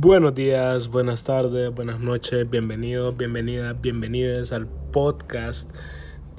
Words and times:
Buenos 0.00 0.32
días, 0.32 0.86
buenas 0.86 1.24
tardes, 1.24 1.74
buenas 1.74 1.98
noches, 1.98 2.48
bienvenidos, 2.48 3.16
bienvenidas, 3.16 3.80
bienvenidas 3.80 4.52
al 4.52 4.68
podcast 4.68 5.74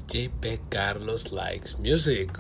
JP 0.08 0.70
Carlos 0.70 1.34
Likes 1.34 1.76
Music. 1.78 2.32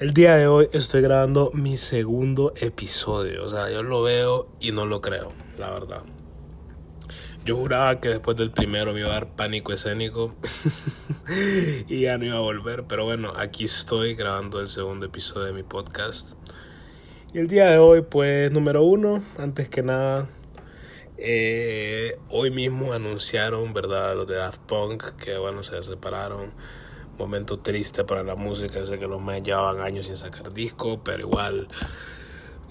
El 0.00 0.14
día 0.14 0.36
de 0.36 0.46
hoy 0.46 0.70
estoy 0.72 1.02
grabando 1.02 1.50
mi 1.52 1.76
segundo 1.76 2.54
episodio, 2.56 3.44
o 3.44 3.50
sea, 3.50 3.70
yo 3.70 3.82
lo 3.82 4.02
veo 4.02 4.48
y 4.58 4.72
no 4.72 4.86
lo 4.86 5.02
creo, 5.02 5.32
la 5.58 5.70
verdad. 5.72 6.02
Yo 7.44 7.56
juraba 7.56 8.00
que 8.00 8.08
después 8.08 8.38
del 8.38 8.52
primero 8.52 8.94
me 8.94 9.00
iba 9.00 9.10
a 9.10 9.12
dar 9.12 9.36
pánico 9.36 9.74
escénico 9.74 10.34
y 11.88 12.00
ya 12.00 12.16
no 12.16 12.24
iba 12.24 12.36
a 12.36 12.40
volver, 12.40 12.84
pero 12.88 13.04
bueno, 13.04 13.34
aquí 13.36 13.64
estoy 13.64 14.14
grabando 14.14 14.62
el 14.62 14.68
segundo 14.68 15.04
episodio 15.04 15.44
de 15.44 15.52
mi 15.52 15.62
podcast. 15.62 16.38
Y 17.34 17.40
el 17.40 17.48
día 17.48 17.66
de 17.66 17.78
hoy, 17.78 18.02
pues, 18.02 18.52
número 18.52 18.84
uno, 18.84 19.20
antes 19.38 19.68
que 19.68 19.82
nada, 19.82 20.28
eh, 21.16 22.16
hoy 22.30 22.52
mismo 22.52 22.92
anunciaron, 22.92 23.74
¿verdad? 23.74 24.14
Los 24.14 24.28
de 24.28 24.36
Daft 24.36 24.60
Punk, 24.60 25.02
que 25.16 25.36
bueno, 25.36 25.64
se 25.64 25.82
separaron. 25.82 26.52
Momento 27.18 27.58
triste 27.58 28.04
para 28.04 28.22
la 28.22 28.36
música, 28.36 28.86
sé 28.86 29.00
que 29.00 29.08
los 29.08 29.20
más 29.20 29.42
llevaban 29.42 29.80
años 29.80 30.06
sin 30.06 30.16
sacar 30.16 30.54
disco, 30.54 31.00
pero 31.02 31.22
igual, 31.22 31.66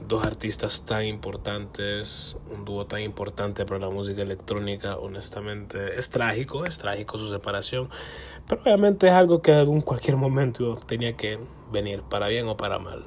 dos 0.08 0.24
artistas 0.24 0.86
tan 0.86 1.04
importantes, 1.04 2.38
un 2.50 2.64
dúo 2.64 2.86
tan 2.86 3.02
importante 3.02 3.66
para 3.66 3.82
la 3.82 3.90
música 3.90 4.22
electrónica, 4.22 4.96
honestamente, 4.96 6.00
es 6.00 6.10
trágico, 6.10 6.66
es 6.66 6.78
trágico 6.78 7.18
su 7.18 7.30
separación, 7.30 7.90
pero 8.48 8.62
obviamente 8.62 9.08
es 9.08 9.14
algo 9.14 9.42
que 9.42 9.52
en 9.52 9.58
algún 9.58 9.82
cualquier 9.82 10.16
momento 10.16 10.78
tenía 10.88 11.18
que 11.18 11.38
venir, 11.70 12.02
para 12.04 12.30
bien 12.30 12.48
o 12.48 12.56
para 12.56 12.80
mal. 12.80 13.04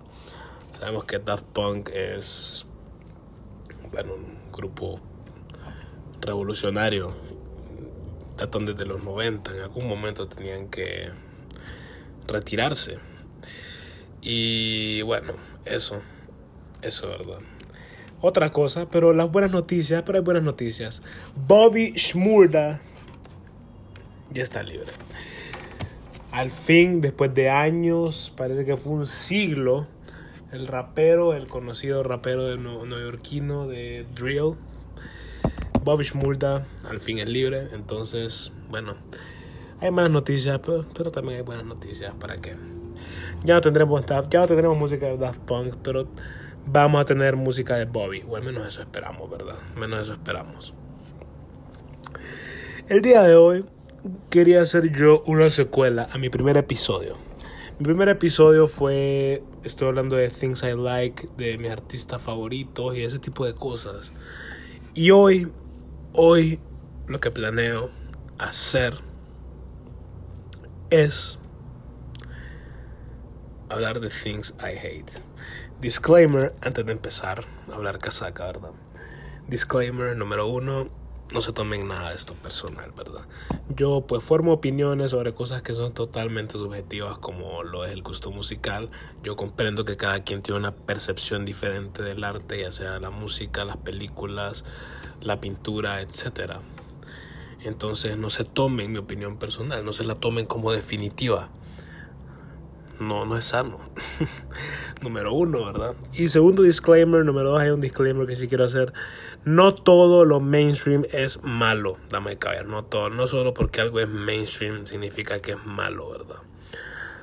Sabemos 0.79 1.05
que 1.05 1.19
Daft 1.19 1.45
Punk 1.55 1.91
es 1.91 2.67
bueno, 3.91 4.15
un 4.15 4.53
grupo 4.53 5.01
revolucionario. 6.21 7.15
Datan 8.37 8.67
desde 8.67 8.85
los 8.85 9.03
90. 9.03 9.53
En 9.53 9.61
algún 9.61 9.89
momento 9.89 10.29
tenían 10.29 10.69
que 10.69 11.09
retirarse. 12.27 12.99
Y 14.21 15.01
bueno, 15.03 15.35
eso. 15.65 16.03
Eso 16.83 17.11
es 17.11 17.19
verdad. 17.19 17.41
Otra 18.21 18.53
cosa, 18.53 18.91
pero 18.91 19.15
las 19.15 19.31
buenas 19.31 19.51
noticias, 19.53 20.03
pero 20.03 20.19
hay 20.19 20.25
buenas 20.25 20.43
noticias. 20.43 21.03
Bobby 21.47 21.93
Shmurda 21.93 22.81
ya 24.31 24.43
está 24.43 24.63
libre. 24.63 24.93
Al 26.33 26.51
fin, 26.51 27.01
después 27.01 27.33
de 27.33 27.49
años, 27.49 28.33
parece 28.37 28.67
que 28.67 28.77
fue 28.77 28.93
un 28.93 29.07
siglo 29.07 29.87
el 30.53 30.67
rapero, 30.67 31.35
el 31.35 31.47
conocido 31.47 32.03
rapero 32.03 32.45
de 32.45 32.57
neoyorquino 32.57 33.67
de 33.67 34.07
Drill, 34.15 34.55
Bobby 35.83 36.05
Shmurda, 36.05 36.67
al 36.89 37.01
fin 37.01 37.19
es 37.19 37.29
libre. 37.29 37.69
Entonces, 37.73 38.53
bueno, 38.69 38.97
hay 39.81 39.91
malas 39.91 40.11
noticias, 40.11 40.59
pero, 40.61 41.11
también 41.11 41.39
hay 41.39 41.43
buenas 41.43 41.65
noticias. 41.65 42.13
¿Para 42.15 42.37
qué? 42.37 42.57
Ya 43.45 43.55
no 43.55 43.61
tendremos 43.61 44.05
ya 44.07 44.41
no 44.41 44.47
tendremos 44.47 44.79
música 44.79 45.07
de 45.07 45.17
Daft 45.17 45.41
Punk, 45.41 45.77
pero 45.83 46.09
vamos 46.67 47.01
a 47.01 47.05
tener 47.05 47.37
música 47.37 47.77
de 47.77 47.85
Bobby. 47.85 48.25
O 48.29 48.37
al 48.37 48.43
menos 48.43 48.67
eso 48.67 48.81
esperamos, 48.81 49.31
¿verdad? 49.31 49.57
Menos 49.77 50.03
eso 50.03 50.13
esperamos. 50.13 50.75
El 52.89 53.03
día 53.03 53.23
de 53.23 53.35
hoy 53.35 53.65
quería 54.31 54.63
hacer 54.63 54.93
yo 54.97 55.23
una 55.27 55.51
secuela 55.51 56.09
a 56.13 56.19
mi 56.19 56.29
primer 56.31 56.57
episodio. 56.57 57.17
Mi 57.79 57.85
primer 57.85 58.09
episodio 58.09 58.69
fue, 58.69 59.43
estoy 59.67 59.89
hablando 59.89 60.17
de 60.17 60.29
Things 60.29 60.63
I 60.63 60.75
Like, 60.75 61.29
de 61.37 61.59
mis 61.59 61.71
artistas 61.71 62.23
favoritos 62.23 62.97
y 62.97 63.03
ese 63.03 63.19
tipo 63.19 63.45
de 63.45 63.55
cosas. 63.55 64.13
Y 64.95 65.11
hoy, 65.11 65.53
hoy 66.13 66.61
lo 67.09 67.19
que 67.19 67.31
planeo 67.31 67.91
hacer 68.39 68.95
es 70.91 71.39
hablar 73.69 74.01
de 74.01 74.09
Things 74.09 74.55
I 74.61 74.79
Hate. 74.79 75.21
Disclaimer 75.81 76.55
antes 76.63 76.87
de 76.87 76.93
empezar 76.93 77.45
a 77.71 77.75
hablar 77.75 77.99
casaca, 77.99 78.47
¿verdad? 78.47 78.73
Disclaimer 79.49 80.17
número 80.17 80.47
uno 80.47 80.89
no 81.33 81.41
se 81.41 81.53
tomen 81.53 81.89
nada 81.89 82.11
de 82.11 82.17
esto 82.17 82.35
personal, 82.35 82.93
¿verdad? 82.97 83.27
Yo 83.69 84.05
pues 84.07 84.23
formo 84.23 84.53
opiniones 84.53 85.11
sobre 85.11 85.35
cosas 85.35 85.63
que 85.63 85.75
son 85.75 85.93
totalmente 85.93 86.53
subjetivas 86.53 87.19
como 87.19 87.63
lo 87.63 87.85
es 87.85 87.93
el 87.93 88.03
gusto 88.03 88.31
musical. 88.31 88.91
Yo 89.23 89.37
comprendo 89.37 89.85
que 89.85 89.97
cada 89.97 90.23
quien 90.23 90.43
tiene 90.43 90.61
una 90.61 90.75
percepción 90.75 91.45
diferente 91.45 92.03
del 92.03 92.23
arte, 92.23 92.61
ya 92.61 92.71
sea 92.71 93.01
la 93.01 93.11
música, 93.11 93.65
las 93.65 93.77
películas, 93.77 94.65
la 95.21 95.41
pintura, 95.41 96.01
etc. 96.01 96.61
Entonces 97.65 98.17
no 98.17 98.31
se 98.31 98.45
tomen 98.45 98.93
mi 98.93 98.99
opinión 98.99 99.37
personal, 99.39 99.85
no 99.85 99.93
se 99.93 100.05
la 100.05 100.15
tomen 100.15 100.47
como 100.47 100.71
definitiva. 100.71 101.49
No, 103.01 103.27
no 103.27 103.37
es 103.37 103.47
sano. 103.47 103.79
número 105.03 105.33
uno, 105.33 105.67
¿verdad? 105.67 105.95
Y 106.15 106.29
segundo 106.29 106.63
disclaimer, 106.63 107.25
número 107.25 107.51
dos, 107.51 107.61
hay 107.61 107.71
un 107.71 107.81
disclaimer 107.81 108.27
que 108.27 108.37
sí 108.37 108.49
quiero 108.49 108.65
hacer 108.65 108.93
no 109.47 109.73
todo 109.73 110.25
lo 110.25 110.41
mainstream 110.41 111.07
es 111.13 111.41
malo, 111.45 111.99
dame 112.11 112.37
caber, 112.37 112.67
no 112.67 112.85
todo, 112.85 113.11
no 113.11 113.29
solo 113.29 113.55
porque 113.55 113.81
algo 113.81 114.01
es 114.01 114.09
mainstream 114.09 114.89
significa 114.89 115.41
que 115.41 115.53
es 115.53 115.65
malo, 115.65 116.11
¿verdad? 116.11 116.43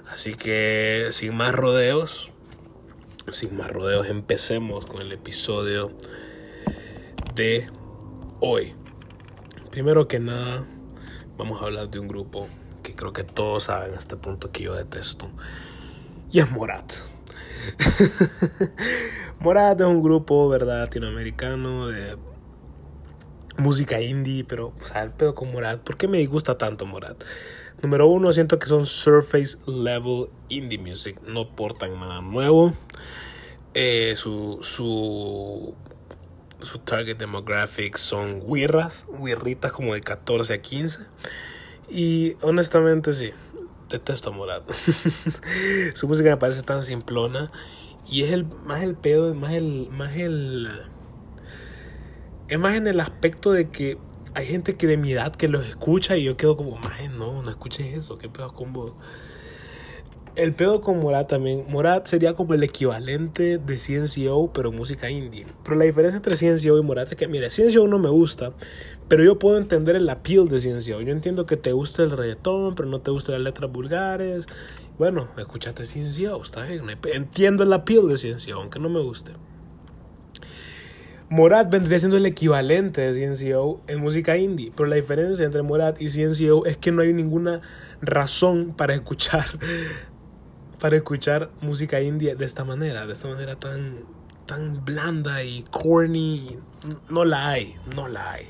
Así 0.08 0.34
que 0.34 1.10
sin 1.12 1.36
más 1.36 1.54
rodeos, 1.54 2.32
sin 3.28 3.58
más 3.58 3.70
rodeos, 3.70 4.08
empecemos 4.08 4.86
con 4.86 5.02
el 5.02 5.12
episodio 5.12 5.92
de 7.36 7.70
hoy. 8.40 8.74
Primero 9.70 10.08
que 10.08 10.22
nada, 10.22 10.64
vamos 11.38 11.62
a 11.62 11.66
hablar 11.66 11.90
de 11.90 12.00
un 12.00 12.08
grupo 12.08 12.48
que 12.84 12.96
creo 12.96 13.12
que 13.12 13.26
todos 13.26 13.66
saben 13.66 13.96
a 13.96 13.98
este 13.98 14.16
punto 14.16 14.50
que 14.50 14.64
yo 14.64 14.74
detesto. 14.76 15.30
Y 16.32 16.40
es 16.40 16.50
Morat. 16.52 16.94
Morat 19.40 19.80
es 19.82 19.88
un 19.88 20.02
grupo, 20.02 20.50
¿verdad? 20.50 20.82
Latinoamericano 20.82 21.88
de 21.88 22.18
música 23.58 24.02
indie, 24.02 24.44
pero, 24.44 24.74
o 24.80 24.86
sea, 24.86 25.04
el 25.04 25.12
pedo 25.12 25.36
con 25.36 25.52
Morat. 25.52 25.82
¿Por 25.82 25.98
qué 25.98 26.08
me 26.08 26.26
gusta 26.26 26.58
tanto 26.58 26.86
Morat? 26.86 27.24
Número 27.82 28.08
uno, 28.08 28.32
siento 28.32 28.60
que 28.60 28.68
son 28.68 28.86
surface 28.86 29.58
level 29.68 30.30
indie 30.50 30.80
music. 30.80 31.20
No 31.28 31.56
portan 31.56 32.00
nada 32.00 32.22
nuevo. 32.22 32.74
Eh, 33.74 34.14
su, 34.16 34.60
su, 34.62 35.76
su 36.62 36.80
target 36.80 37.18
demographic 37.18 37.98
son 37.98 38.42
wirras, 38.46 39.06
wirritas 39.10 39.72
como 39.72 39.94
de 39.94 40.02
14 40.02 40.54
a 40.54 40.62
15. 40.62 41.00
Y 41.90 42.38
honestamente, 42.42 43.14
sí, 43.14 43.32
detesto 43.94 44.30
a 44.30 44.34
Morat. 44.34 44.64
Su 45.94 46.08
música 46.08 46.30
me 46.30 46.38
parece 46.38 46.64
tan 46.64 46.84
simplona. 46.84 47.52
Y 48.10 48.24
es 48.24 48.32
el 48.32 48.46
más 48.66 48.82
el 48.82 48.96
pedo, 48.96 49.34
más 49.34 49.54
el. 49.54 49.88
Más 49.92 50.16
el. 50.18 50.70
Es 52.50 52.60
más 52.60 52.76
en 52.76 52.88
el 52.88 53.00
aspecto 53.00 53.52
de 53.52 53.70
que 53.70 53.98
hay 54.36 54.46
gente 54.46 54.76
que 54.76 54.88
de 54.88 54.98
mi 54.98 55.14
edad 55.14 55.34
que 55.34 55.48
los 55.48 55.68
escucha 55.68 56.18
y 56.18 56.24
yo 56.24 56.38
quedo 56.38 56.58
como, 56.58 56.76
más 56.78 57.10
no, 57.12 57.42
no 57.42 57.50
escuches 57.50 57.96
eso, 57.96 58.18
qué 58.18 58.30
pedo 58.30 58.54
con 58.54 58.74
vos. 58.74 58.94
El 60.36 60.56
pedo 60.56 60.82
con 60.82 61.00
Morat 61.00 61.30
también. 61.30 61.66
Morat 61.70 62.08
sería 62.08 62.34
como 62.34 62.56
el 62.56 62.64
equivalente 62.64 63.60
de 63.60 63.78
CNCO, 63.78 64.52
pero 64.52 64.72
música 64.72 65.12
indie. 65.12 65.46
Pero 65.64 65.76
la 65.76 65.86
diferencia 65.86 66.18
entre 66.18 66.36
CNCO 66.36 66.80
y 66.80 66.82
Morat 66.82 67.12
es 67.12 67.18
que, 67.18 67.28
mira, 67.28 67.50
CNCO 67.50 67.88
no 67.88 68.00
me 68.00 68.10
gusta, 68.10 68.52
pero 69.08 69.24
yo 69.24 69.40
puedo 69.40 69.58
entender 69.58 69.96
el 69.96 70.10
appeal 70.10 70.48
de 70.48 70.60
CNCO. 70.60 71.02
Yo 71.02 71.12
entiendo 71.12 71.46
que 71.46 71.58
te 71.58 71.72
gusta 71.72 72.04
el 72.04 72.12
reggaetón, 72.12 72.76
pero 72.76 72.90
no 72.90 73.02
te 73.02 73.12
gustan 73.12 73.36
las 73.36 73.44
letras 73.44 73.72
vulgares. 73.72 74.48
Bueno, 74.98 75.28
escuchaste 75.38 75.86
CNCO, 75.86 76.42
está 76.42 76.66
bien. 76.66 76.84
Entiendo 77.14 77.64
el 77.64 77.74
appeal 77.74 78.08
de 78.08 78.18
CNCO, 78.18 78.60
aunque 78.60 78.80
no 78.80 78.90
me 78.90 79.02
guste. 79.02 79.34
Morat 81.30 81.72
vendría 81.72 81.98
siendo 81.98 82.18
el 82.18 82.26
equivalente 82.28 83.02
de 83.02 83.28
CNCO 83.28 83.82
en 83.88 84.02
música 84.02 84.38
indie, 84.38 84.72
pero 84.76 84.88
la 84.88 84.98
diferencia 84.98 85.46
entre 85.46 85.64
Morat 85.64 86.00
y 86.00 86.10
CNCO 86.10 86.66
es 86.66 86.78
que 86.78 86.92
no 86.92 87.02
hay 87.02 87.12
ninguna 87.12 87.62
razón 88.02 88.74
para 88.78 88.94
escuchar 88.94 89.46
para 90.80 90.98
escuchar 90.98 91.50
música 91.62 92.02
indie 92.02 92.36
de 92.36 92.44
esta 92.44 92.66
manera, 92.66 93.08
de 93.08 93.14
esta 93.14 93.30
manera 93.30 93.56
tan, 93.56 94.00
tan 94.46 94.84
blanda 94.84 95.42
y 95.42 95.64
corny. 95.72 96.58
No 97.10 97.24
la 97.24 97.48
hay, 97.48 97.74
no 97.96 98.10
la 98.10 98.34
hay, 98.34 98.46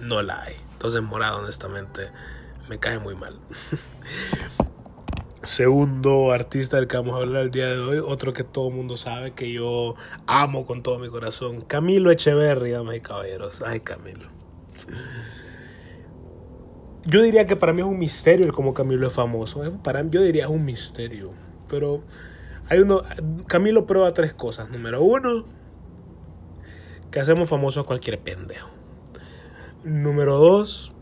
no 0.00 0.22
la 0.22 0.42
hay. 0.42 0.54
Entonces 0.72 1.02
Morado 1.02 1.38
honestamente 1.40 2.10
me 2.68 2.78
cae 2.78 2.98
muy 2.98 3.14
mal. 3.14 3.38
Segundo 5.42 6.32
artista 6.32 6.76
del 6.76 6.86
que 6.86 6.98
vamos 6.98 7.14
a 7.14 7.18
hablar 7.18 7.44
el 7.44 7.50
día 7.50 7.68
de 7.68 7.78
hoy, 7.78 7.98
otro 7.98 8.34
que 8.34 8.44
todo 8.44 8.68
el 8.68 8.74
mundo 8.74 8.98
sabe 8.98 9.32
que 9.32 9.50
yo 9.50 9.94
amo 10.26 10.66
con 10.66 10.82
todo 10.82 10.98
mi 10.98 11.08
corazón, 11.08 11.62
Camilo 11.62 12.10
Echeverry, 12.10 12.72
damas 12.72 12.96
y 12.96 13.00
caballeros. 13.00 13.62
Ay, 13.62 13.80
Camilo. 13.80 14.28
Yo 17.06 17.22
diría 17.22 17.46
que 17.46 17.56
para 17.56 17.72
mí 17.72 17.80
es 17.80 17.86
un 17.86 17.98
misterio 17.98 18.44
el 18.44 18.52
cómo 18.52 18.74
Camilo 18.74 19.06
es 19.06 19.14
famoso. 19.14 19.62
Para 19.82 20.02
mí, 20.02 20.10
yo 20.12 20.20
diría 20.20 20.44
es 20.44 20.50
un 20.50 20.64
misterio. 20.64 21.32
Pero 21.68 22.04
hay 22.68 22.80
uno. 22.80 23.00
Camilo 23.46 23.86
prueba 23.86 24.12
tres 24.12 24.34
cosas. 24.34 24.68
Número 24.68 25.02
uno, 25.02 25.46
que 27.10 27.18
hacemos 27.18 27.48
famoso 27.48 27.80
a 27.80 27.86
cualquier 27.86 28.20
pendejo. 28.20 28.79
Número 29.84 30.36
dos, 30.38 30.92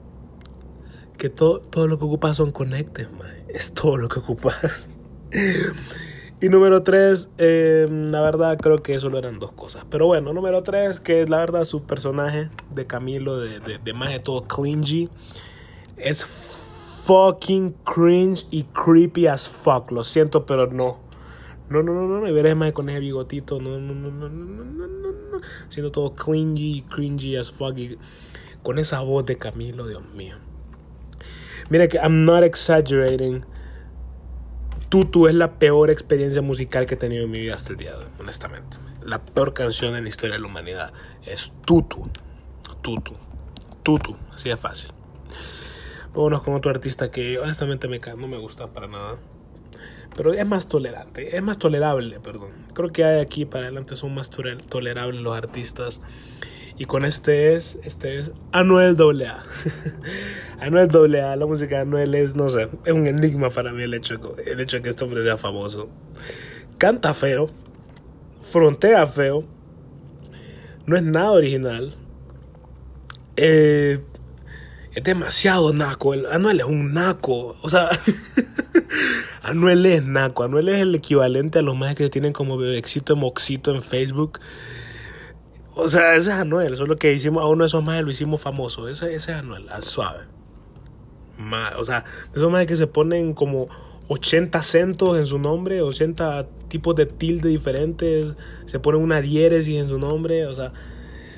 que 1.17 1.29
todo, 1.29 1.61
todo 1.61 1.89
lo 1.89 1.99
que 1.99 2.05
ocupas 2.05 2.37
son 2.37 2.53
conectes, 2.53 3.09
Es 3.49 3.75
todo 3.75 3.97
lo 3.97 4.09
que 4.09 4.21
ocupas. 4.21 4.89
y 6.41 6.49
número 6.49 6.83
tres, 6.85 7.29
em, 7.39 8.07
la 8.07 8.21
verdad 8.21 8.57
creo 8.57 8.79
que 8.83 8.99
solo 9.01 9.19
eran 9.19 9.39
dos 9.41 9.53
cosas. 9.53 9.85
Pero 9.91 10.07
bueno, 10.07 10.33
número 10.33 10.63
tres, 10.63 11.01
que 11.01 11.23
es 11.23 11.29
la 11.29 11.39
verdad 11.39 11.65
su 11.65 11.83
personaje 11.83 12.51
de 12.71 12.87
Camilo, 12.87 13.39
de, 13.39 13.59
de, 13.61 13.93
más 13.95 14.11
de 14.11 14.21
todo 14.21 14.45
clingy, 14.45 15.09
es 15.97 16.25
fucking 17.05 17.75
cringe 17.85 18.47
y 18.51 18.63
creepy 18.63 19.27
as 19.27 19.49
fuck. 19.49 19.91
Lo 19.91 20.05
siento, 20.05 20.47
pero 20.47 20.69
no. 20.69 20.99
No, 21.69 21.83
no, 21.83 21.93
no, 21.93 22.07
no, 22.07 22.21
no. 22.21 22.29
Y 22.29 22.55
más 22.55 22.73
con 22.73 22.89
ese 22.89 23.01
bigotito. 23.01 23.61
No, 23.61 23.79
no, 23.79 23.93
no, 23.95 24.11
no, 24.11 24.29
no, 24.29 24.55
no, 24.55 24.87
no. 24.87 25.41
Siendo 25.69 25.91
todo 25.91 26.15
clingy, 26.15 26.83
cringy 26.83 27.37
as 27.37 27.51
fuck. 27.51 27.77
Y 27.77 27.99
con 28.63 28.79
esa 28.79 29.01
voz 29.01 29.27
de 29.27 29.39
Camilo, 29.39 29.87
Dios 29.87 30.05
mío. 30.15 30.37
Mira 31.71 31.89
que 31.89 31.99
I'm 31.99 32.25
not 32.25 32.43
exaggerating. 32.43 33.45
Tutu 34.89 35.29
es 35.29 35.35
la 35.35 35.59
peor 35.59 35.91
experiencia 35.91 36.41
musical 36.41 36.87
que 36.87 36.95
he 36.95 36.97
tenido 36.97 37.25
en 37.25 37.31
mi 37.31 37.41
vida 37.41 37.55
hasta 37.55 37.73
el 37.73 37.79
día 37.79 37.93
de 37.93 38.05
hoy, 38.05 38.11
honestamente. 38.19 38.79
La 39.03 39.23
peor 39.23 39.53
canción 39.53 39.95
en 39.97 40.05
la 40.05 40.09
historia 40.09 40.37
de 40.37 40.41
la 40.41 40.47
humanidad 40.47 40.93
es 41.27 41.53
Tutu. 41.67 42.09
Tutu. 42.81 43.15
Tutu. 43.83 44.17
Así 44.33 44.49
de 44.49 44.57
fácil. 44.57 44.91
Vámonos 46.15 46.43
con 46.43 46.55
otro 46.55 46.71
artista 46.71 47.11
que 47.11 47.39
honestamente 47.39 47.87
me, 47.87 48.01
no 48.17 48.29
me 48.29 48.39
gusta 48.39 48.69
para 48.69 48.87
nada. 48.87 49.19
Pero 50.17 50.33
es 50.33 50.47
más 50.47 50.67
tolerante, 50.67 51.37
es 51.37 51.43
más 51.43 51.59
tolerable, 51.59 52.19
perdón. 52.19 52.51
Creo 52.75 52.91
que 52.91 53.05
hay 53.05 53.21
aquí 53.21 53.45
para 53.45 53.67
adelante 53.67 53.95
son 53.95 54.15
más 54.15 54.31
tolerables 54.31 55.21
los 55.21 55.37
artistas. 55.37 56.01
Y 56.79 56.85
con 56.85 57.05
este 57.05 57.55
es, 57.55 57.77
este 57.83 58.21
es 58.21 58.31
Anuel 58.53 58.97
AA. 58.97 59.43
Anuel 60.61 60.91
AA, 60.95 61.35
la 61.35 61.47
música 61.47 61.77
de 61.77 61.83
Anuel 61.83 62.15
es, 62.15 62.37
no 62.37 62.49
sé, 62.51 62.69
es 62.85 62.93
un 62.93 63.09
enigma 63.09 63.51
para 63.51 63.73
mí 63.73 63.83
el 63.83 63.95
hecho, 63.95 64.15
el 64.47 64.61
hecho 64.61 64.77
de 64.77 64.83
que 64.83 64.91
este 64.91 65.03
hombre 65.03 65.25
sea 65.25 65.37
famoso. 65.37 65.89
Canta 66.79 67.15
feo, 67.15 67.51
frontea 68.41 69.09
feo, 69.09 69.45
no 70.87 70.97
es 70.97 71.03
nada 71.03 71.33
original. 71.33 71.97
Eh, 73.37 74.01
es 74.95 75.03
demasiado 75.03 75.73
naco. 75.73 76.15
Anuel 76.31 76.61
es 76.61 76.67
un 76.67 76.95
naco. 76.95 77.57
O 77.63 77.69
sea, 77.69 77.91
Anuel 79.43 79.85
es 79.85 80.05
naco. 80.05 80.45
Anuel 80.45 80.69
es 80.69 80.79
el 80.79 80.95
equivalente 80.95 81.59
a 81.59 81.63
los 81.63 81.77
más 81.77 81.97
que 81.97 82.09
tienen 82.09 82.33
como 82.33 82.57
bebecito 82.57 83.17
moxito 83.17 83.75
en 83.75 83.83
Facebook 83.83 84.39
o 85.79 85.87
sea, 85.87 86.17
ese 86.17 86.31
es 86.31 86.37
Anuel. 86.37 86.75
Eso 86.75 86.83
es 86.83 86.89
lo 86.89 86.97
que 86.97 87.13
hicimos. 87.13 87.43
A 87.43 87.47
uno 87.47 87.63
de 87.63 87.69
esos 87.69 87.85
más 87.85 88.03
lo 88.03 88.11
hicimos 88.11 88.41
famoso. 88.41 88.89
Ese, 88.89 89.15
ese 89.15 89.33
es 89.33 89.39
Anuel, 89.39 89.69
al 89.71 89.85
suave. 89.85 90.25
o 91.79 91.85
sea, 91.85 92.05
esos 92.35 92.51
más 92.51 92.67
que 92.67 92.75
se 92.75 92.89
ponen 92.89 93.33
como 93.33 93.69
80 94.09 94.59
acentos 94.59 95.17
en 95.17 95.27
su 95.27 95.39
nombre, 95.39 95.83
80 95.83 96.49
tipos 96.67 96.97
de 96.97 97.07
tilde 97.07 97.49
diferentes. 97.49 98.35
Se 98.67 98.81
ponen 98.81 99.03
una 99.03 99.21
diéresis 99.21 99.77
en 99.77 99.89
su 99.89 100.01
nombre. 100.01 100.47
O 100.47 100.55
sea, 100.55 100.73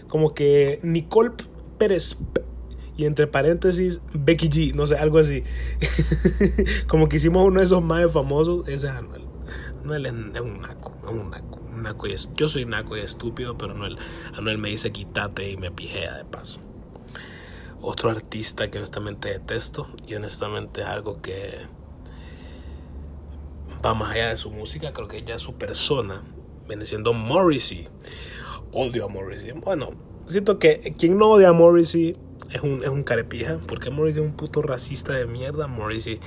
como 0.08 0.32
que 0.32 0.80
Nicole 0.82 1.32
Pérez 1.76 2.16
y 2.96 3.04
entre 3.04 3.26
paréntesis 3.26 4.00
Becky 4.14 4.48
G, 4.48 4.74
no 4.74 4.86
sé, 4.86 4.96
algo 4.96 5.18
así. 5.18 5.44
como 6.88 7.10
que 7.10 7.18
hicimos 7.18 7.46
uno 7.46 7.60
de 7.60 7.66
esos 7.66 7.82
más 7.82 8.10
famosos, 8.10 8.66
ese 8.68 8.86
es 8.86 8.92
Anuel. 8.92 9.22
Anuel 9.82 10.06
es, 10.06 10.12
un 10.40 10.62
naco, 10.62 10.96
es 11.02 11.10
un 11.10 11.30
naco 11.30 11.60
naco 11.80 12.06
y 12.06 12.16
yo 12.34 12.48
soy 12.48 12.64
naco 12.64 12.96
y 12.96 13.00
estúpido, 13.00 13.56
pero 13.58 13.72
Anuel, 13.72 13.98
Anuel 14.36 14.58
me 14.58 14.68
dice 14.68 14.92
quítate 14.92 15.50
y 15.50 15.56
me 15.56 15.70
pijea 15.70 16.16
de 16.16 16.24
paso. 16.24 16.60
Otro 17.82 18.10
artista 18.10 18.70
que 18.70 18.78
honestamente 18.78 19.30
detesto 19.30 19.88
y 20.06 20.14
honestamente 20.14 20.82
es 20.82 20.86
algo 20.86 21.22
que 21.22 21.58
va 23.84 23.94
más 23.94 24.12
allá 24.12 24.28
de 24.28 24.36
su 24.36 24.50
música, 24.50 24.92
creo 24.92 25.08
que 25.08 25.22
ya 25.22 25.38
su 25.38 25.54
persona 25.54 26.22
viene 26.68 26.86
siendo 26.86 27.12
Morrissey. 27.12 27.88
Odio 28.72 29.06
a 29.06 29.08
Morrissey. 29.08 29.52
Bueno, 29.52 29.90
siento 30.26 30.58
que 30.58 30.94
quien 30.96 31.18
no 31.18 31.30
odia 31.30 31.48
a 31.48 31.52
Morrissey 31.52 32.16
es 32.50 32.62
un, 32.62 32.82
es 32.82 32.88
un 32.88 33.02
carepija, 33.02 33.58
porque 33.66 33.90
Morrissey 33.90 34.22
es 34.22 34.28
un 34.28 34.36
puto 34.36 34.62
racista 34.62 35.14
de 35.14 35.26
mierda. 35.26 35.66
Morrissey, 35.66 36.20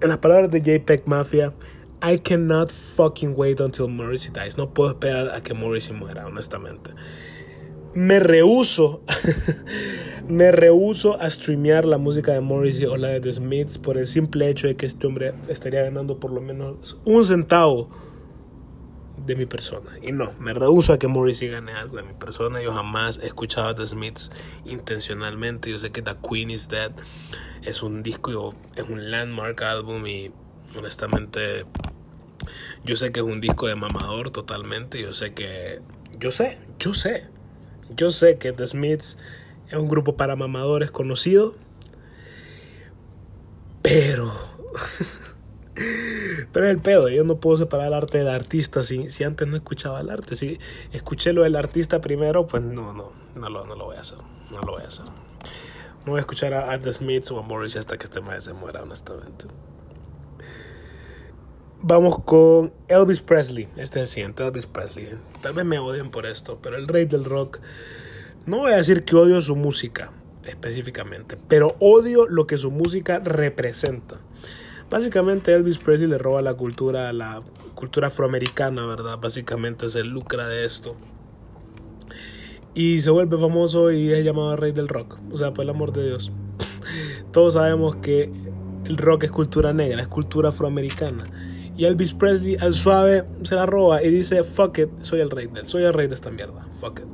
en 0.00 0.08
las 0.08 0.18
palabras 0.18 0.50
de 0.50 0.60
JPEG 0.60 1.06
Mafia, 1.06 1.54
I 2.02 2.18
cannot 2.18 2.70
fucking 2.70 3.34
wait 3.36 3.60
until 3.60 3.88
Morrissey 3.88 4.30
dies. 4.30 4.56
No 4.56 4.68
puedo 4.68 4.90
esperar 4.90 5.34
a 5.34 5.40
que 5.40 5.54
Morrissey 5.54 5.94
muera, 5.94 6.26
honestamente. 6.26 6.92
Me 7.94 8.20
rehuso, 8.20 9.00
me 10.28 10.52
rehuso 10.52 11.18
a 11.20 11.30
streamear 11.30 11.86
la 11.86 11.96
música 11.96 12.32
de 12.32 12.40
Morrissey 12.40 12.84
o 12.84 12.96
la 12.98 13.08
de 13.08 13.20
The 13.20 13.32
Smiths 13.32 13.78
por 13.78 13.96
el 13.96 14.06
simple 14.06 14.50
hecho 14.50 14.66
de 14.66 14.76
que 14.76 14.84
este 14.84 15.06
hombre 15.06 15.32
estaría 15.48 15.82
ganando 15.82 16.20
por 16.20 16.30
lo 16.30 16.42
menos 16.42 16.98
un 17.06 17.24
centavo 17.24 17.88
de 19.24 19.34
mi 19.34 19.46
persona. 19.46 19.90
Y 20.02 20.12
no, 20.12 20.32
me 20.38 20.52
rehuso 20.52 20.92
a 20.92 20.98
que 20.98 21.08
Morrissey 21.08 21.48
gane 21.48 21.72
algo 21.72 21.96
de 21.96 22.02
mi 22.02 22.12
persona. 22.12 22.60
Yo 22.62 22.72
jamás 22.72 23.18
he 23.22 23.26
escuchado 23.26 23.68
a 23.68 23.74
The 23.74 23.86
Smiths 23.86 24.30
intencionalmente. 24.66 25.70
Yo 25.70 25.78
sé 25.78 25.90
que 25.90 26.02
The 26.02 26.16
Queen 26.28 26.50
is 26.50 26.68
Dead 26.68 26.92
es 27.62 27.82
un 27.82 28.02
disco, 28.02 28.54
es 28.76 28.84
un 28.88 29.10
landmark 29.10 29.62
album 29.62 30.06
y 30.06 30.32
honestamente 30.76 31.64
yo 32.84 32.96
sé 32.96 33.12
que 33.12 33.20
es 33.20 33.26
un 33.26 33.40
disco 33.40 33.66
de 33.66 33.74
mamador 33.74 34.30
totalmente, 34.30 35.00
yo 35.00 35.12
sé 35.12 35.34
que 35.34 35.80
yo 36.18 36.30
sé, 36.30 36.58
yo 36.78 36.94
sé. 36.94 37.28
Yo 37.94 38.10
sé 38.10 38.38
que 38.38 38.52
The 38.52 38.66
Smiths 38.66 39.16
es 39.68 39.74
un 39.74 39.88
grupo 39.88 40.16
para 40.16 40.34
mamadores 40.34 40.90
conocido, 40.90 41.54
pero 43.82 44.32
pero 46.52 46.66
es 46.66 46.72
el 46.72 46.80
pedo, 46.80 47.08
yo 47.08 47.22
no 47.24 47.36
puedo 47.36 47.58
separar 47.58 47.88
el 47.88 47.94
arte 47.94 48.18
del 48.18 48.28
artista 48.28 48.82
si, 48.82 49.10
si 49.10 49.24
antes 49.24 49.46
no 49.46 49.56
escuchaba 49.56 50.00
el 50.00 50.10
arte. 50.10 50.36
Si 50.36 50.58
escuché 50.92 51.32
lo 51.32 51.42
del 51.42 51.56
artista 51.56 52.00
primero, 52.00 52.46
pues 52.46 52.62
no, 52.62 52.92
no, 52.92 53.12
no 53.34 53.48
lo, 53.50 53.66
no 53.66 53.74
lo 53.74 53.84
voy 53.84 53.96
a 53.96 54.00
hacer. 54.00 54.18
No 54.50 54.60
lo 54.62 54.72
voy 54.72 54.82
a 54.82 54.88
hacer. 54.88 55.06
No 56.04 56.12
voy 56.12 56.18
a 56.18 56.20
escuchar 56.20 56.54
a, 56.54 56.78
The 56.78 56.92
Smiths 56.92 57.30
o 57.30 57.38
a 57.38 57.42
Morris 57.42 57.76
hasta 57.76 57.98
que 57.98 58.04
este 58.04 58.20
maestro 58.20 58.54
se 58.54 58.60
muera, 58.60 58.82
honestamente. 58.82 59.46
Vamos 61.88 62.18
con 62.24 62.72
Elvis 62.88 63.20
Presley. 63.20 63.68
Este 63.76 64.00
es 64.00 64.02
el 64.02 64.08
siguiente, 64.08 64.44
Elvis 64.44 64.66
Presley. 64.66 65.06
Tal 65.40 65.52
vez 65.52 65.64
me 65.64 65.78
odien 65.78 66.10
por 66.10 66.26
esto, 66.26 66.58
pero 66.60 66.76
el 66.76 66.88
rey 66.88 67.04
del 67.04 67.24
rock. 67.24 67.60
No 68.44 68.58
voy 68.58 68.72
a 68.72 68.76
decir 68.78 69.04
que 69.04 69.14
odio 69.14 69.40
su 69.40 69.54
música 69.54 70.10
específicamente, 70.42 71.38
pero 71.46 71.76
odio 71.78 72.26
lo 72.26 72.48
que 72.48 72.58
su 72.58 72.72
música 72.72 73.20
representa. 73.20 74.16
Básicamente 74.90 75.54
Elvis 75.54 75.78
Presley 75.78 76.08
le 76.08 76.18
roba 76.18 76.42
la 76.42 76.54
cultura, 76.54 77.12
la 77.12 77.44
cultura 77.76 78.08
afroamericana, 78.08 78.84
¿verdad? 78.84 79.20
Básicamente 79.20 79.88
se 79.88 80.02
lucra 80.02 80.48
de 80.48 80.64
esto. 80.64 80.96
Y 82.74 83.00
se 83.00 83.10
vuelve 83.10 83.38
famoso 83.38 83.92
y 83.92 84.12
es 84.12 84.24
llamado 84.24 84.56
rey 84.56 84.72
del 84.72 84.88
rock. 84.88 85.20
O 85.30 85.36
sea, 85.36 85.54
por 85.54 85.62
el 85.62 85.70
amor 85.70 85.92
de 85.92 86.08
Dios. 86.08 86.32
Todos 87.30 87.54
sabemos 87.54 87.94
que 87.94 88.32
el 88.86 88.96
rock 88.96 89.22
es 89.22 89.30
cultura 89.30 89.72
negra, 89.72 90.02
es 90.02 90.08
cultura 90.08 90.48
afroamericana. 90.48 91.30
Y 91.76 91.84
Elvis 91.84 92.14
Presley 92.14 92.56
al 92.58 92.72
suave 92.72 93.24
se 93.42 93.54
la 93.54 93.66
roba 93.66 94.02
y 94.02 94.08
dice, 94.08 94.42
fuck 94.42 94.78
it, 94.78 94.88
soy 95.02 95.20
el 95.20 95.30
rey 95.30 95.46
de, 95.46 95.64
soy 95.64 95.84
el 95.84 95.92
rey 95.92 96.06
de 96.06 96.14
esta 96.14 96.30
mierda, 96.30 96.66
fuck 96.80 97.00
it. 97.00 97.06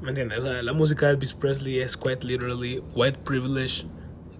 ¿Me 0.00 0.10
entiendes? 0.10 0.38
O 0.38 0.42
sea, 0.42 0.62
la 0.62 0.72
música 0.72 1.06
de 1.06 1.12
Elvis 1.12 1.34
Presley 1.34 1.80
es 1.80 1.96
quite 1.96 2.24
literally 2.24 2.80
white 2.94 3.18
privilege, 3.24 3.86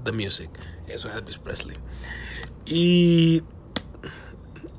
the 0.05 0.13
music. 0.13 0.51
Eso 0.87 1.09
es 1.09 1.17
Elvis 1.17 1.39
Presley. 1.39 1.77
Y 2.67 3.43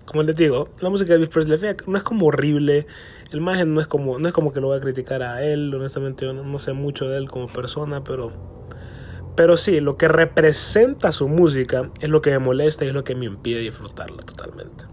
como 0.05 0.23
les 0.23 0.37
digo, 0.37 0.69
la 0.79 0.89
música 0.89 1.09
de 1.09 1.15
Elvis 1.15 1.29
Presley 1.29 1.75
no 1.85 1.97
es 1.97 2.03
como 2.03 2.27
horrible. 2.27 2.87
El 3.31 3.39
imagen 3.39 3.73
no 3.73 3.81
es 3.81 3.87
como 3.87 4.17
no 4.17 4.27
es 4.27 4.33
como 4.33 4.53
que 4.53 4.61
lo 4.61 4.67
voy 4.67 4.77
a 4.77 4.81
criticar 4.81 5.21
a 5.21 5.43
él, 5.43 5.73
honestamente 5.75 6.25
yo 6.25 6.33
no 6.33 6.59
sé 6.59 6.73
mucho 6.73 7.07
de 7.09 7.17
él 7.17 7.29
como 7.29 7.47
persona, 7.47 8.03
pero 8.03 8.58
pero 9.35 9.57
sí, 9.57 9.79
lo 9.79 9.97
que 9.97 10.07
representa 10.07 11.11
su 11.11 11.27
música 11.27 11.89
es 11.99 12.09
lo 12.09 12.21
que 12.21 12.31
me 12.31 12.39
molesta 12.39 12.85
y 12.85 12.89
es 12.89 12.93
lo 12.93 13.03
que 13.03 13.15
me 13.15 13.25
impide 13.25 13.59
disfrutarla 13.59 14.21
totalmente. 14.23 14.85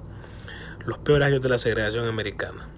Los 0.85 0.99
peores 0.99 1.27
años 1.27 1.41
de 1.41 1.49
la 1.49 1.59
segregación 1.59 2.07
americana. 2.07 2.69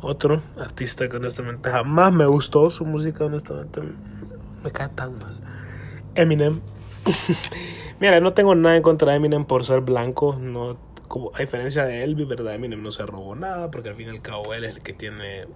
Otro 0.00 0.42
artista 0.58 1.08
que 1.08 1.16
honestamente 1.16 1.70
jamás 1.70 2.12
me 2.12 2.26
gustó 2.26 2.70
su 2.70 2.84
música, 2.84 3.24
honestamente 3.24 3.80
me 4.62 4.70
cae 4.70 4.88
tan 4.88 5.18
mal. 5.18 5.36
Eminem. 6.14 6.60
Mira, 8.00 8.20
no 8.20 8.34
tengo 8.34 8.54
nada 8.54 8.76
en 8.76 8.82
contra 8.82 9.12
de 9.12 9.18
Eminem 9.18 9.44
por 9.44 9.64
ser 9.64 9.80
blanco, 9.80 10.36
no 10.40 10.76
como 11.08 11.30
a 11.34 11.38
diferencia 11.38 11.84
de 11.84 12.02
Elvis, 12.02 12.26
¿verdad? 12.26 12.54
Eminem 12.54 12.82
no 12.82 12.90
se 12.90 13.06
robó 13.06 13.36
nada 13.36 13.70
porque 13.70 13.90
al 13.90 13.94
fin 13.94 14.08
y 14.08 14.10
al 14.10 14.22
cabo 14.22 14.52
él 14.54 14.64
es 14.64 14.76
el 14.76 14.82
que 14.82 14.92
tiene 14.92 15.46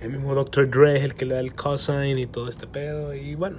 el 0.00 0.10
mismo 0.10 0.34
Dr. 0.34 0.70
Dre 0.70 0.96
es 0.96 1.02
el 1.02 1.14
que 1.14 1.24
le 1.24 1.34
da 1.34 1.40
el 1.40 1.54
cosign 1.54 2.18
y 2.18 2.26
todo 2.26 2.48
este 2.48 2.66
pedo. 2.66 3.14
Y 3.14 3.34
bueno. 3.34 3.58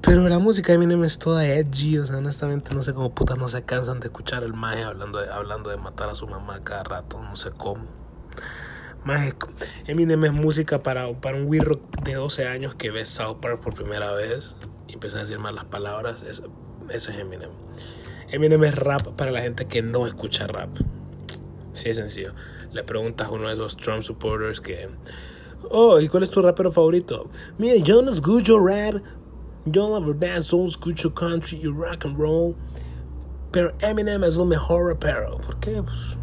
Pero 0.00 0.28
la 0.28 0.38
música 0.38 0.68
de 0.68 0.74
Eminem 0.76 1.02
es 1.04 1.18
toda 1.18 1.46
edgy. 1.46 1.98
O 1.98 2.06
sea, 2.06 2.18
honestamente 2.18 2.74
no 2.74 2.82
sé 2.82 2.94
cómo 2.94 3.14
putas 3.14 3.36
no 3.36 3.48
se 3.48 3.62
cansan 3.64 4.00
de 4.00 4.06
escuchar 4.06 4.44
el 4.44 4.54
maje 4.54 4.84
hablando 4.84 5.18
de, 5.18 5.30
hablando 5.30 5.70
de 5.70 5.76
matar 5.76 6.08
a 6.08 6.14
su 6.14 6.26
mamá 6.26 6.62
cada 6.62 6.84
rato. 6.84 7.20
No 7.20 7.36
sé 7.36 7.50
cómo. 7.50 7.84
Más 9.04 9.34
Eminem 9.86 10.24
es 10.24 10.32
música 10.32 10.82
para, 10.82 11.12
para 11.20 11.36
un 11.36 11.46
wirro 11.46 11.80
de 12.02 12.14
12 12.14 12.46
años 12.46 12.74
que 12.74 12.90
ve 12.90 13.04
South 13.06 13.38
Park 13.40 13.60
por 13.60 13.74
primera 13.74 14.12
vez 14.12 14.54
y 14.86 14.94
empieza 14.94 15.18
a 15.18 15.20
decir 15.22 15.38
malas 15.38 15.64
palabras. 15.64 16.22
Es, 16.22 16.42
ese 16.90 17.12
es 17.12 17.18
Eminem. 17.18 17.50
Eminem 18.30 18.62
es 18.64 18.74
rap 18.74 19.08
para 19.16 19.30
la 19.30 19.40
gente 19.40 19.66
que 19.66 19.82
no 19.82 20.06
escucha 20.06 20.46
rap. 20.46 20.70
Sí, 21.78 21.90
es 21.90 21.96
sencillo. 21.96 22.34
Le 22.72 22.82
preguntas 22.82 23.28
a 23.28 23.30
uno 23.30 23.46
de 23.46 23.54
esos 23.54 23.76
Trump 23.76 24.02
supporters 24.02 24.60
que. 24.60 24.88
Oh, 25.70 26.00
¿y 26.00 26.08
cuál 26.08 26.24
es 26.24 26.30
tu 26.30 26.42
rapero 26.42 26.72
favorito? 26.72 27.30
Mira, 27.56 27.76
yo 27.76 28.02
no 28.02 28.10
escucho 28.10 28.58
rap. 28.58 29.00
Yo 29.64 29.88
la 29.88 30.04
verdad 30.04 30.42
solo 30.42 30.64
escucho 30.64 31.14
country 31.14 31.60
y 31.62 31.68
rock 31.68 32.04
and 32.04 32.18
roll. 32.18 32.56
Pero 33.52 33.72
Eminem 33.80 34.24
es 34.24 34.38
el 34.38 34.46
mejor 34.46 34.88
rapero. 34.88 35.38
¿Por 35.38 35.60
qué? 35.60 35.80
Pues, 35.80 36.18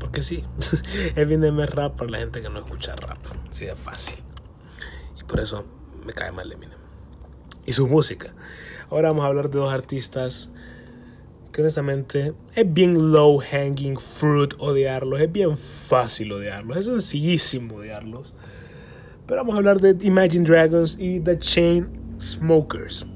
porque 0.00 0.22
sí. 0.22 0.44
Eminem 1.14 1.60
es 1.60 1.70
rap 1.70 1.96
para 1.96 2.10
la 2.10 2.18
gente 2.18 2.42
que 2.42 2.50
no 2.50 2.58
escucha 2.58 2.96
rap. 2.96 3.18
Así 3.48 3.66
de 3.66 3.76
fácil. 3.76 4.24
Y 5.20 5.22
por 5.22 5.38
eso 5.38 5.64
me 6.04 6.12
cae 6.12 6.32
mal 6.32 6.50
Eminem. 6.50 6.78
Y 7.64 7.74
su 7.74 7.86
música. 7.86 8.34
Ahora 8.90 9.10
vamos 9.10 9.24
a 9.24 9.28
hablar 9.28 9.50
de 9.50 9.58
dos 9.60 9.72
artistas 9.72 10.50
que 11.54 11.60
honestamente 11.60 12.34
es 12.56 12.74
bien 12.74 13.12
low 13.12 13.38
hanging 13.38 13.96
fruit 13.96 14.54
odiarlos, 14.58 15.20
es 15.20 15.30
bien 15.30 15.56
fácil 15.56 16.32
odiarlos, 16.32 16.76
es 16.78 16.86
sencillísimo 16.86 17.76
odiarlos. 17.76 18.34
Pero 19.24 19.42
vamos 19.42 19.54
a 19.54 19.58
hablar 19.58 19.80
de 19.80 19.96
Imagine 20.04 20.44
Dragons 20.44 20.96
y 20.98 21.20
The 21.20 21.38
Chain 21.38 21.88
Smokers. 22.20 23.06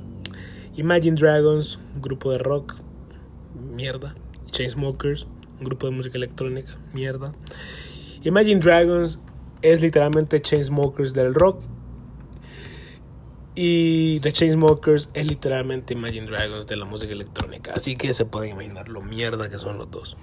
Imagine 0.76 1.16
Dragons, 1.16 1.80
un 1.96 2.00
grupo 2.00 2.30
de 2.30 2.38
rock, 2.38 2.76
mierda. 3.74 4.14
Chainsmokers, 4.52 5.26
un 5.58 5.64
grupo 5.64 5.88
de 5.88 5.92
música 5.96 6.16
electrónica, 6.16 6.78
mierda. 6.94 7.32
Imagine 8.22 8.60
Dragons 8.60 9.20
es 9.62 9.82
literalmente 9.82 10.40
Chainsmokers 10.40 11.12
del 11.12 11.34
rock. 11.34 11.60
Y 13.60 14.20
The 14.20 14.30
Chainsmokers 14.30 15.10
es 15.14 15.26
literalmente 15.26 15.94
Imagine 15.94 16.28
Dragons 16.28 16.68
de 16.68 16.76
la 16.76 16.84
música 16.84 17.12
electrónica. 17.12 17.72
Así 17.74 17.96
que 17.96 18.14
se 18.14 18.24
pueden 18.24 18.52
imaginar 18.52 18.88
lo 18.88 19.02
mierda 19.02 19.50
que 19.50 19.58
son 19.58 19.78
los 19.78 19.90
dos. 19.90 20.16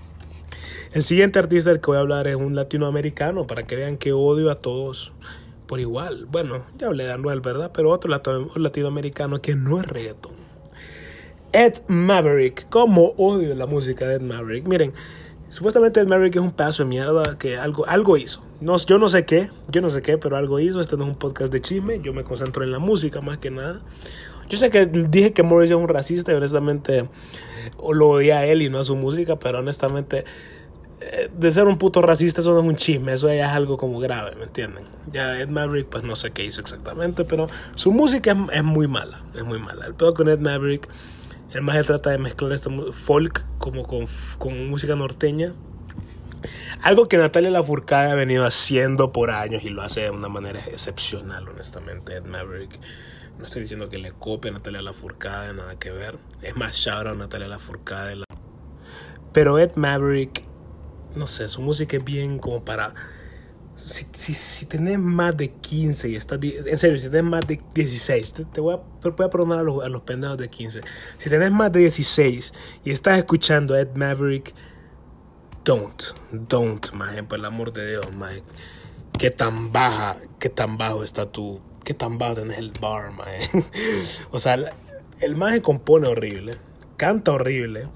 El 0.93 1.03
siguiente 1.03 1.37
artista 1.37 1.69
del 1.69 1.81
que 1.81 1.87
voy 1.87 1.97
a 1.97 1.99
hablar 1.99 2.29
es 2.29 2.37
un 2.37 2.55
latinoamericano, 2.55 3.45
para 3.45 3.67
que 3.67 3.75
vean 3.75 3.97
que 3.97 4.13
odio 4.13 4.49
a 4.51 4.59
todos 4.59 5.11
por 5.67 5.81
igual. 5.81 6.27
Bueno, 6.31 6.65
ya 6.77 6.87
hablé 6.87 7.03
de 7.03 7.11
Anuel, 7.11 7.41
¿verdad? 7.41 7.73
Pero 7.73 7.89
otro 7.89 8.09
latinoamericano 8.55 9.41
que 9.41 9.53
no 9.53 9.81
es 9.81 9.85
reggaeton. 9.85 10.31
Ed 11.51 11.81
Maverick. 11.89 12.69
¿Cómo 12.69 13.15
odio 13.17 13.53
la 13.53 13.67
música 13.67 14.07
de 14.07 14.15
Ed 14.15 14.21
Maverick? 14.21 14.65
Miren, 14.65 14.93
supuestamente 15.49 15.99
Ed 15.99 16.07
Maverick 16.07 16.37
es 16.37 16.41
un 16.41 16.53
pedazo 16.53 16.83
de 16.83 16.89
mierda 16.89 17.37
que 17.37 17.57
algo, 17.57 17.85
algo 17.85 18.15
hizo. 18.15 18.44
No, 18.61 18.77
yo 18.77 18.97
no 18.97 19.09
sé 19.09 19.25
qué, 19.25 19.49
yo 19.69 19.81
no 19.81 19.89
sé 19.89 20.01
qué, 20.01 20.17
pero 20.17 20.37
algo 20.37 20.59
hizo. 20.59 20.81
Este 20.81 20.97
no 20.97 21.03
es 21.03 21.09
un 21.09 21.15
podcast 21.15 21.51
de 21.51 21.61
chisme, 21.61 21.99
yo 22.01 22.13
me 22.13 22.23
concentro 22.23 22.63
en 22.63 22.71
la 22.71 22.79
música 22.79 23.21
más 23.21 23.37
que 23.37 23.51
nada. 23.51 23.81
Yo 24.49 24.57
sé 24.57 24.69
que 24.69 24.85
dije 24.85 25.33
que 25.33 25.43
Morris 25.43 25.71
es 25.71 25.75
un 25.75 25.87
racista 25.87 26.31
y 26.31 26.35
honestamente 26.35 27.09
lo 27.91 28.09
odia 28.09 28.39
a 28.39 28.45
él 28.45 28.61
y 28.61 28.69
no 28.69 28.79
a 28.79 28.83
su 28.83 28.95
música, 28.95 29.37
pero 29.37 29.59
honestamente 29.59 30.23
eh, 31.01 31.29
de 31.35 31.51
ser 31.51 31.65
un 31.65 31.77
puto 31.77 32.01
racista 32.01 32.41
eso 32.41 32.53
no 32.53 32.59
es 32.59 32.65
un 32.65 32.75
chisme, 32.75 33.13
eso 33.13 33.27
ya 33.27 33.47
es 33.47 33.51
algo 33.51 33.77
como 33.77 33.99
grave, 33.99 34.35
¿me 34.35 34.43
entienden? 34.43 34.85
Ya 35.11 35.39
Ed 35.39 35.49
Maverick 35.49 35.87
pues 35.87 36.03
no 36.03 36.15
sé 36.15 36.31
qué 36.31 36.45
hizo 36.45 36.61
exactamente, 36.61 37.25
pero 37.25 37.47
su 37.73 37.91
música 37.91 38.31
es, 38.31 38.57
es 38.57 38.63
muy 38.63 38.87
mala, 38.87 39.23
es 39.33 39.43
muy 39.43 39.57
mala. 39.57 39.87
El 39.87 39.95
pedo 39.95 40.13
con 40.13 40.29
Ed 40.29 40.39
Maverick 40.39 40.87
el 41.55 41.61
más 41.61 41.85
trata 41.85 42.09
de 42.09 42.17
mezclar 42.17 42.51
este 42.51 42.69
folk 42.91 43.45
como 43.59 43.83
con, 43.83 44.03
con 44.37 44.69
música 44.69 44.93
norteña. 44.97 45.53
Algo 46.81 47.07
que 47.07 47.17
Natalia 47.17 47.49
Lafourcade 47.49 48.11
ha 48.11 48.15
venido 48.15 48.45
haciendo 48.45 49.11
por 49.11 49.31
años 49.31 49.63
y 49.63 49.69
lo 49.69 49.81
hace 49.81 50.01
de 50.01 50.09
una 50.11 50.29
manera 50.29 50.59
excepcional, 50.59 51.47
honestamente, 51.47 52.15
Ed 52.15 52.25
Maverick. 52.25 52.79
No 53.37 53.45
estoy 53.45 53.61
diciendo 53.61 53.89
que 53.89 53.97
le 53.97 54.11
copie 54.11 54.51
a 54.51 54.53
Natalia 54.53 54.81
Lafourcade, 54.81 55.53
nada 55.53 55.77
que 55.77 55.91
ver. 55.91 56.17
Es 56.41 56.55
más 56.55 56.75
shout 56.75 57.07
a 57.07 57.13
Natalia 57.15 57.47
Lafourcade. 57.47 58.23
Pero 59.33 59.59
Ed 59.59 59.75
Maverick, 59.75 60.43
no 61.15 61.27
sé, 61.27 61.47
su 61.47 61.61
música 61.61 61.97
es 61.97 62.03
bien 62.03 62.39
como 62.39 62.63
para 62.63 62.93
si, 63.75 64.05
si, 64.13 64.33
si, 64.33 64.65
tenés 64.65 64.97
más 64.99 65.35
de 65.35 65.51
15 65.51 66.09
y 66.09 66.15
estás. 66.15 66.39
En 66.41 66.77
serio, 66.77 66.97
si 66.97 67.09
tenés 67.09 67.23
más 67.23 67.45
de 67.45 67.59
16, 67.73 68.33
te, 68.53 68.61
voy, 68.61 68.75
a, 68.75 69.09
voy 69.09 69.29
perdonar 69.29 69.59
a 69.59 69.63
los, 69.63 69.83
a 69.83 69.89
los 69.89 70.01
pendejos 70.03 70.37
de 70.37 70.49
15. 70.49 70.81
Si 71.17 71.29
tenés 71.29 71.51
más 71.51 71.71
de 71.71 71.81
16 71.81 72.53
y 72.85 72.91
estás 72.91 73.17
escuchando 73.17 73.73
a 73.73 73.81
Ed 73.81 73.89
Maverick, 73.95 74.53
don't, 75.65 76.01
don't, 76.31 76.93
maje, 76.93 77.23
por 77.23 77.39
el 77.39 77.45
amor 77.45 77.73
de 77.73 77.89
Dios, 77.89 78.13
maje. 78.13 78.43
Qué 79.19 79.31
tan 79.31 79.73
baja, 79.73 80.17
qué 80.39 80.47
tan 80.47 80.77
bajo 80.77 81.03
está 81.03 81.29
tu. 81.29 81.59
Qué 81.83 81.93
tan 81.93 82.17
bajo 82.17 82.35
tenés 82.35 82.57
el 82.57 82.71
bar, 82.79 83.11
maje. 83.11 83.49
o 84.31 84.39
sea, 84.39 84.53
el, 84.53 84.69
el 85.19 85.61
compone 85.61 86.07
horrible, 86.07 86.57
canta 86.95 87.33
horrible 87.33 87.89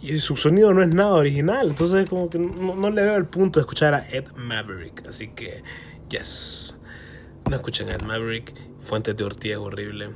y 0.00 0.18
su 0.20 0.36
sonido 0.36 0.72
no 0.72 0.82
es 0.82 0.88
nada 0.88 1.14
original. 1.14 1.68
Entonces, 1.68 2.06
como 2.06 2.30
que 2.30 2.38
no, 2.38 2.90
le 2.90 3.02
veo 3.02 3.16
el 3.16 3.26
punto 3.26 3.58
de 3.58 3.62
escuchar 3.62 3.94
a 3.94 4.08
Ed 4.08 4.26
Maverick. 4.36 5.06
Así 5.08 5.28
que, 5.28 5.62
yes. 6.08 6.76
No 7.48 7.56
escuchen 7.56 7.88
a 7.88 7.94
Ed 7.94 8.02
Maverick. 8.02 8.54
Fuentes 8.80 9.16
de 9.16 9.24
Ortiz 9.24 9.52
es 9.52 9.56
horrible. 9.56 10.10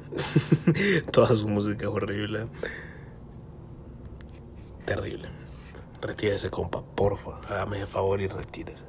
Toda 1.13 1.35
su 1.35 1.49
música 1.49 1.87
es 1.87 1.93
horrible. 1.93 2.47
Terrible. 4.85 5.40
Retírese, 6.01 6.51
compa, 6.51 6.83
porfa. 6.83 7.41
Hágame 7.49 7.81
el 7.81 7.87
favor 7.87 8.21
y 8.21 8.29
retírese. 8.29 8.85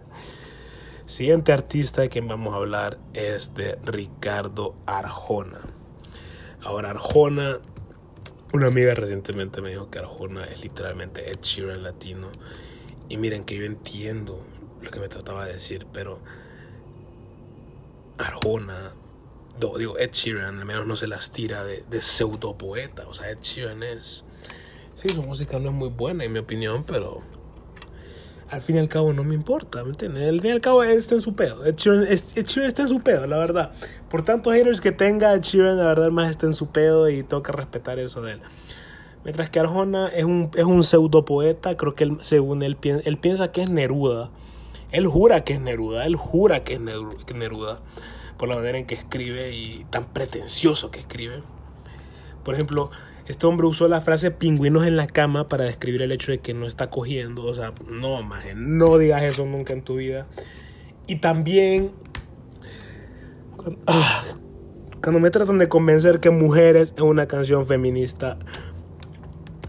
Siguiente 1.06 1.52
artista 1.52 2.02
de 2.02 2.10
quien 2.10 2.28
vamos 2.28 2.54
a 2.54 2.58
hablar 2.58 2.98
es 3.14 3.54
de 3.54 3.78
Ricardo 3.84 4.76
Arjona. 4.86 5.60
Ahora, 6.64 6.92
Arjona 6.92 7.60
una 8.54 8.68
amiga 8.68 8.94
recientemente 8.94 9.62
me 9.62 9.70
dijo 9.70 9.90
que 9.90 10.00
Arjona 10.00 10.44
es 10.44 10.62
literalmente 10.62 11.32
Ed 11.32 11.40
Sheeran 11.42 11.84
latino. 11.84 12.30
Y 13.08 13.16
miren 13.16 13.46
que 13.46 13.56
yo 13.56 13.64
entiendo 13.64 14.46
lo 14.82 14.92
que 14.92 15.00
me 15.00 15.08
trataba 15.08 15.46
de 15.46 15.54
decir, 15.54 15.88
pero 15.94 16.20
Arjona, 18.18 18.94
digo 19.78 19.98
Ed 19.98 20.12
Sheeran, 20.12 20.60
al 20.60 20.66
menos 20.66 20.86
no 20.86 20.98
se 20.98 21.08
las 21.08 21.32
tira 21.32 21.64
de, 21.64 21.84
de 21.84 22.02
pseudo 22.02 22.58
poeta. 22.58 23.08
O 23.08 23.14
sea, 23.14 23.30
Ed 23.30 23.40
Sheeran 23.42 23.84
es. 23.84 24.26
Sí, 25.02 25.10
su 25.10 25.24
música 25.24 25.58
no 25.58 25.70
es 25.70 25.76
muy 25.76 25.90
buena 25.90 26.26
en 26.26 26.32
mi 26.32 26.38
opinión, 26.38 26.84
pero 26.86 27.22
al 28.52 28.62
fin 28.62 28.76
y 28.76 28.80
al 28.80 28.88
cabo 28.88 29.14
no 29.14 29.24
me 29.24 29.34
importa, 29.34 29.84
¿me 29.84 29.90
entiendes? 29.90 30.30
Al 30.30 30.40
fin 30.42 30.52
y 30.52 30.54
al 30.54 30.62
cabo 30.62 30.84
está 30.84 31.16
en 31.16 31.24
su 31.24 31.34
pedo. 31.34 31.66
Ed 31.66 31.76
Sheeran, 31.76 32.04
está 32.08 32.84
en 32.84 32.88
su 32.88 33.00
pedo, 33.00 33.26
la 33.26 33.40
verdad. 33.40 33.72
Por 34.12 34.22
tantos 34.22 34.54
haters 34.54 34.80
que 34.80 34.92
tenga, 34.92 35.34
Ed 35.34 35.42
Sheeran 35.42 35.78
la 35.78 35.86
verdad 35.86 36.12
más 36.12 36.30
está 36.30 36.46
en 36.46 36.54
su 36.54 36.68
pedo 36.68 37.10
y 37.10 37.24
toca 37.24 37.52
respetar 37.52 37.98
eso 37.98 38.22
de 38.22 38.34
él. 38.34 38.42
Mientras 39.24 39.50
que 39.50 39.60
Arjona 39.60 40.08
es 40.10 40.24
un, 40.24 40.52
es 40.54 40.66
un 40.66 40.84
pseudo 40.84 41.26
poeta, 41.26 41.76
creo 41.78 41.96
que 41.96 42.04
él, 42.04 42.18
según 42.22 42.62
él, 42.62 42.78
él 42.84 43.18
piensa 43.18 43.52
que 43.52 43.64
es 43.64 43.72
Neruda. 43.72 44.30
Él 44.92 45.08
jura 45.08 45.44
que 45.44 45.54
es 45.54 45.62
Neruda, 45.62 46.06
él 46.06 46.16
jura 46.16 46.64
que 46.64 46.76
es 46.76 46.80
Neruda 46.80 47.80
por 48.38 48.50
la 48.50 48.56
manera 48.56 48.78
en 48.78 48.86
que 48.86 48.94
escribe 48.94 49.52
y 49.52 49.84
tan 49.90 50.06
pretencioso 50.06 50.92
que 50.92 51.00
escribe. 51.00 51.42
Por 52.44 52.54
ejemplo, 52.54 52.92
este 53.28 53.46
hombre 53.48 53.68
usó 53.68 53.88
la 53.88 54.02
frase 54.02 54.32
pingüinos 54.32 54.86
en 54.86 54.98
la 54.98 55.08
cama 55.08 55.48
para 55.48 55.66
describir 55.66 56.02
el 56.02 56.12
hecho 56.12 56.32
de 56.32 56.40
que 56.40 56.54
no 56.54 56.68
está 56.68 56.90
cogiendo. 56.90 57.46
O 57.46 57.56
sea, 57.56 57.74
no, 57.88 58.22
maje, 58.24 58.54
no 58.56 58.98
digas 58.98 59.24
eso 59.24 59.46
nunca 59.46 59.74
en 59.74 59.84
tu 59.84 59.96
vida. 59.96 60.28
Y 61.08 61.18
también, 61.18 61.92
ah, 63.88 64.24
cuando 65.02 65.20
me 65.20 65.30
tratan 65.30 65.58
de 65.58 65.70
convencer 65.70 66.20
que 66.20 66.30
mujeres 66.30 66.94
es 66.96 67.02
una 67.02 67.28
canción 67.28 67.66
feminista, 67.66 68.38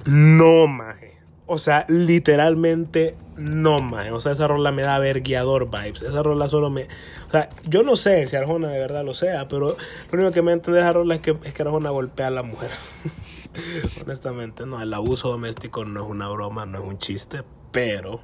no, 0.04 0.66
maje. 0.66 1.18
O 1.46 1.58
sea, 1.58 1.84
literalmente 1.88 3.16
no, 3.36 3.78
maje. 3.78 4.10
O 4.12 4.20
sea, 4.20 4.32
esa 4.32 4.46
rola 4.46 4.72
me 4.72 4.82
da 4.82 4.98
verguiador 4.98 5.70
vibes. 5.70 6.02
Esa 6.02 6.22
rola 6.22 6.48
solo 6.48 6.70
me. 6.70 6.82
O 7.28 7.30
sea, 7.30 7.48
yo 7.66 7.82
no 7.82 7.96
sé 7.96 8.26
si 8.26 8.36
Arjona 8.36 8.68
de 8.68 8.78
verdad 8.78 9.04
lo 9.04 9.14
sea, 9.14 9.48
pero 9.48 9.76
lo 10.10 10.18
único 10.18 10.32
que 10.32 10.42
me 10.42 10.52
entiende 10.52 10.80
de 10.80 10.84
esa 10.84 10.92
rola 10.92 11.14
es 11.14 11.20
que, 11.20 11.36
es 11.44 11.52
que 11.52 11.62
Arjona 11.62 11.90
golpea 11.90 12.28
a 12.28 12.30
la 12.30 12.42
mujer. 12.42 12.70
Honestamente, 14.02 14.66
no, 14.66 14.80
el 14.80 14.92
abuso 14.94 15.28
doméstico 15.28 15.84
no 15.84 16.04
es 16.04 16.10
una 16.10 16.28
broma, 16.28 16.66
no 16.66 16.78
es 16.78 16.84
un 16.84 16.98
chiste, 16.98 17.44
pero 17.70 18.20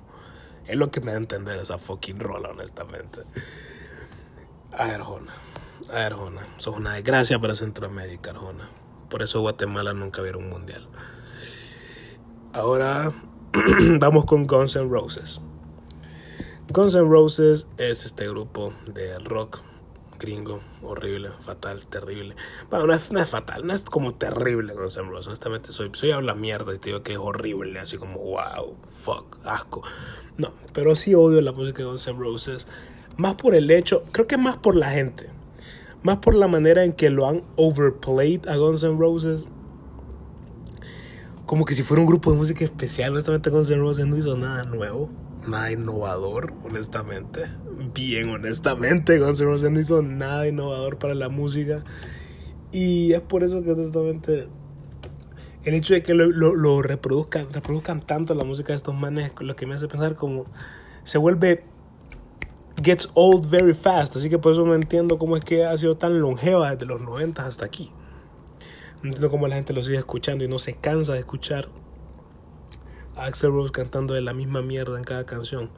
es 0.66 0.76
lo 0.76 0.90
que 0.90 1.00
me 1.00 1.12
da 1.12 1.18
a 1.18 1.20
entender 1.20 1.58
esa 1.58 1.78
fucking 1.78 2.18
rola, 2.18 2.50
honestamente. 2.50 3.22
Ay, 4.72 4.90
Arjona, 4.92 5.32
ay, 5.92 6.04
Arjona, 6.04 6.42
sos 6.58 6.76
una 6.76 6.94
desgracia 6.94 7.38
para 7.38 7.54
Centroamérica, 7.54 8.30
Arjona. 8.30 8.68
Por 9.08 9.22
eso 9.22 9.40
Guatemala 9.40 9.94
nunca 9.94 10.22
vieron 10.22 10.44
un 10.44 10.50
mundial. 10.50 10.86
Ahora 12.52 13.12
vamos 13.98 14.24
con 14.24 14.46
Guns 14.46 14.76
N' 14.76 14.88
Roses. 14.88 15.40
Guns 16.70 16.94
N' 16.94 17.08
Roses 17.08 17.66
es 17.78 18.04
este 18.04 18.28
grupo 18.28 18.72
de 18.86 19.18
rock 19.20 19.60
gringo, 20.18 20.60
horrible, 20.82 21.30
fatal, 21.40 21.86
terrible. 21.86 22.34
Bueno, 22.70 22.86
no 22.86 22.94
es, 22.94 23.28
fatal, 23.28 23.66
no 23.66 23.72
es 23.72 23.84
como 23.84 24.12
terrible 24.14 24.74
con 24.74 24.90
Sam 24.90 25.10
Rose. 25.10 25.28
Honestamente, 25.28 25.72
soy, 25.72 25.90
soy 25.94 26.10
habla 26.10 26.34
mierda 26.34 26.74
y 26.74 26.78
te 26.78 26.90
digo 26.90 27.02
que 27.02 27.12
es 27.12 27.18
horrible, 27.18 27.78
así 27.78 27.96
como 27.96 28.18
wow, 28.18 28.76
fuck, 28.90 29.38
asco. 29.44 29.82
No, 30.36 30.52
pero 30.72 30.94
sí 30.96 31.14
odio 31.14 31.40
la 31.40 31.52
música 31.52 31.78
de 31.78 31.88
Guns 31.88 32.06
Roses 32.06 32.66
Más 33.16 33.34
por 33.34 33.54
el 33.54 33.70
hecho, 33.70 34.04
creo 34.12 34.26
que 34.26 34.36
más 34.36 34.56
por 34.56 34.76
la 34.76 34.90
gente. 34.90 35.30
Más 36.02 36.18
por 36.18 36.34
la 36.34 36.46
manera 36.46 36.84
en 36.84 36.92
que 36.92 37.10
lo 37.10 37.28
han 37.28 37.42
overplayed 37.56 38.46
a 38.46 38.56
Guns 38.56 38.84
N' 38.84 38.98
Roses. 38.98 39.46
Como 41.44 41.64
que 41.64 41.74
si 41.74 41.82
fuera 41.82 42.00
un 42.00 42.06
grupo 42.06 42.30
de 42.30 42.36
música 42.36 42.64
especial. 42.64 43.12
Honestamente, 43.12 43.50
Guns 43.50 43.70
N' 43.70 43.80
Roses 43.80 44.06
no 44.06 44.16
hizo 44.16 44.36
nada 44.36 44.62
nuevo. 44.64 45.10
Nada 45.46 45.70
innovador, 45.70 46.52
honestamente. 46.64 47.44
Bien, 47.94 48.28
honestamente, 48.30 49.18
Guns 49.18 49.40
N' 49.40 49.46
Roses 49.46 49.70
no 49.70 49.80
hizo 49.80 50.02
nada 50.02 50.48
innovador 50.48 50.98
para 50.98 51.14
la 51.14 51.28
música. 51.28 51.84
Y 52.72 53.12
es 53.12 53.20
por 53.20 53.44
eso 53.44 53.62
que, 53.62 53.72
honestamente, 53.72 54.48
el 55.64 55.74
hecho 55.74 55.94
de 55.94 56.02
que 56.02 56.14
lo, 56.14 56.26
lo, 56.26 56.54
lo, 56.54 56.82
reproduzcan, 56.82 57.50
reproduzcan 57.52 58.00
tanto 58.00 58.34
la 58.34 58.44
música 58.44 58.72
de 58.72 58.76
estos 58.76 58.94
manes, 58.94 59.32
lo 59.40 59.56
que 59.56 59.66
me 59.66 59.74
hace 59.74 59.88
pensar 59.88 60.16
como 60.16 60.46
se 61.04 61.18
vuelve 61.18 61.64
gets 62.82 63.10
old 63.14 63.48
very 63.48 63.74
fast, 63.74 64.16
así 64.16 64.30
que 64.30 64.38
por 64.38 64.52
eso 64.52 64.64
no 64.64 64.74
entiendo 64.74 65.18
cómo 65.18 65.36
es 65.36 65.44
que 65.44 65.64
ha 65.64 65.76
sido 65.76 65.96
tan 65.96 66.20
longeva 66.20 66.70
desde 66.70 66.86
los 66.86 67.00
90 67.00 67.46
hasta 67.46 67.64
aquí. 67.64 67.90
No 69.02 69.08
entiendo 69.08 69.30
cómo 69.30 69.48
la 69.48 69.56
gente 69.56 69.72
lo 69.72 69.82
sigue 69.82 69.98
escuchando 69.98 70.44
y 70.44 70.48
no 70.48 70.58
se 70.58 70.74
cansa 70.74 71.14
de 71.14 71.20
escuchar 71.20 71.68
Axel 73.18 73.52
Rose 73.52 73.72
cantando 73.72 74.14
de 74.14 74.20
la 74.20 74.32
misma 74.32 74.62
mierda 74.62 74.96
en 74.96 75.04
cada 75.04 75.26
canción. 75.26 75.70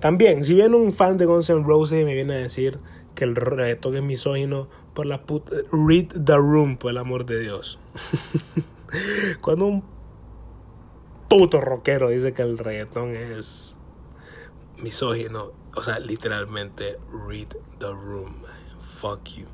También, 0.00 0.44
si 0.44 0.54
viene 0.54 0.76
un 0.76 0.92
fan 0.94 1.18
de 1.18 1.26
Guns 1.26 1.50
N' 1.50 1.64
Roses 1.64 2.04
me 2.04 2.14
viene 2.14 2.34
a 2.34 2.38
decir 2.38 2.78
que 3.14 3.24
el 3.24 3.36
reggaetón 3.36 3.96
es 3.96 4.02
misógino, 4.02 4.68
por 4.94 5.06
la 5.06 5.22
puta. 5.22 5.56
Read 5.72 6.06
the 6.24 6.36
room, 6.36 6.76
por 6.76 6.90
el 6.90 6.98
amor 6.98 7.26
de 7.26 7.40
Dios. 7.40 7.78
Cuando 9.40 9.66
un 9.66 9.84
puto 11.28 11.60
rockero 11.60 12.08
dice 12.08 12.32
que 12.32 12.42
el 12.42 12.58
reggaetón 12.58 13.14
es 13.14 13.76
misógino, 14.78 15.52
o 15.74 15.82
sea, 15.82 15.98
literalmente, 15.98 16.98
read 17.28 17.48
the 17.78 17.92
room. 17.92 18.42
Fuck 18.80 19.28
you. 19.36 19.46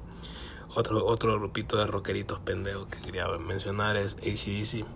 Otro, 0.74 1.04
otro 1.04 1.38
grupito 1.38 1.76
de 1.76 1.86
rockeritos 1.86 2.38
pendejos 2.40 2.86
que 2.86 3.00
quería 3.00 3.26
mencionar 3.38 3.96
es 3.96 4.14
ACDC. 4.16 4.86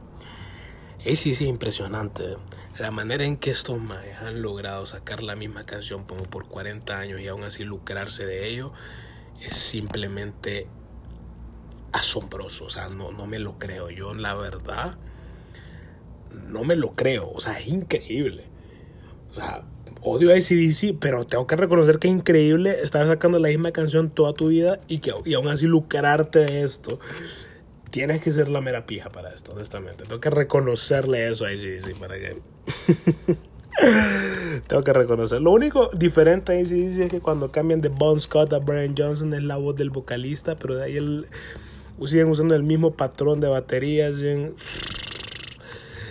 Es 1.04 1.40
impresionante. 1.40 2.36
La 2.78 2.90
manera 2.90 3.24
en 3.24 3.36
que 3.36 3.50
estos 3.50 3.80
maes 3.80 4.18
han 4.18 4.42
logrado 4.42 4.86
sacar 4.86 5.22
la 5.22 5.34
misma 5.34 5.64
canción 5.64 6.04
como 6.04 6.24
por 6.24 6.46
40 6.46 6.98
años 6.98 7.20
y 7.20 7.28
aún 7.28 7.42
así 7.42 7.64
lucrarse 7.64 8.26
de 8.26 8.48
ello 8.48 8.72
es 9.40 9.56
simplemente 9.56 10.66
asombroso. 11.92 12.66
O 12.66 12.70
sea, 12.70 12.88
no, 12.88 13.12
no 13.12 13.26
me 13.26 13.38
lo 13.38 13.58
creo. 13.58 13.90
Yo, 13.90 14.14
la 14.14 14.34
verdad, 14.34 14.98
no 16.32 16.64
me 16.64 16.76
lo 16.76 16.94
creo. 16.94 17.30
O 17.32 17.40
sea, 17.40 17.58
es 17.58 17.68
increíble. 17.68 18.44
O 19.30 19.34
sea, 19.34 19.64
odio 20.02 20.30
a 20.30 20.34
ACDC, 20.34 20.98
pero 21.00 21.24
tengo 21.24 21.46
que 21.46 21.56
reconocer 21.56 21.98
que 21.98 22.08
es 22.08 22.14
increíble 22.14 22.78
estar 22.82 23.06
sacando 23.06 23.38
la 23.38 23.48
misma 23.48 23.72
canción 23.72 24.10
toda 24.10 24.34
tu 24.34 24.48
vida 24.48 24.80
y, 24.86 24.98
que, 24.98 25.14
y 25.24 25.34
aún 25.34 25.48
así 25.48 25.66
lucrarte 25.66 26.40
de 26.40 26.62
esto. 26.62 26.98
Tienes 27.90 28.20
que 28.22 28.30
ser 28.30 28.48
la 28.48 28.60
mera 28.60 28.86
pija 28.86 29.10
para 29.10 29.30
esto, 29.30 29.52
honestamente. 29.52 30.04
Tengo 30.04 30.20
que 30.20 30.30
reconocerle 30.30 31.28
eso 31.28 31.44
a 31.44 31.48
ACDC 31.48 31.98
para 31.98 32.16
que. 32.18 32.40
Tengo 34.66 34.82
que 34.82 34.92
reconocer. 34.92 35.40
Lo 35.40 35.50
único 35.50 35.88
diferente 35.88 36.52
ahí 36.52 36.66
sí 36.66 37.02
es 37.02 37.10
que 37.10 37.20
cuando 37.20 37.50
cambian 37.50 37.80
de 37.80 37.88
Bon 37.88 38.18
Scott 38.20 38.52
a 38.52 38.58
Brian 38.58 38.94
Johnson 38.96 39.34
es 39.34 39.42
la 39.42 39.56
voz 39.56 39.74
del 39.76 39.90
vocalista, 39.90 40.56
pero 40.56 40.76
de 40.76 40.84
ahí 40.84 40.96
el, 40.96 41.26
siguen 42.06 42.28
usando 42.28 42.54
el 42.54 42.62
mismo 42.62 42.92
patrón 42.92 43.40
de 43.40 43.48
baterías, 43.48 44.16
siguen, 44.16 44.54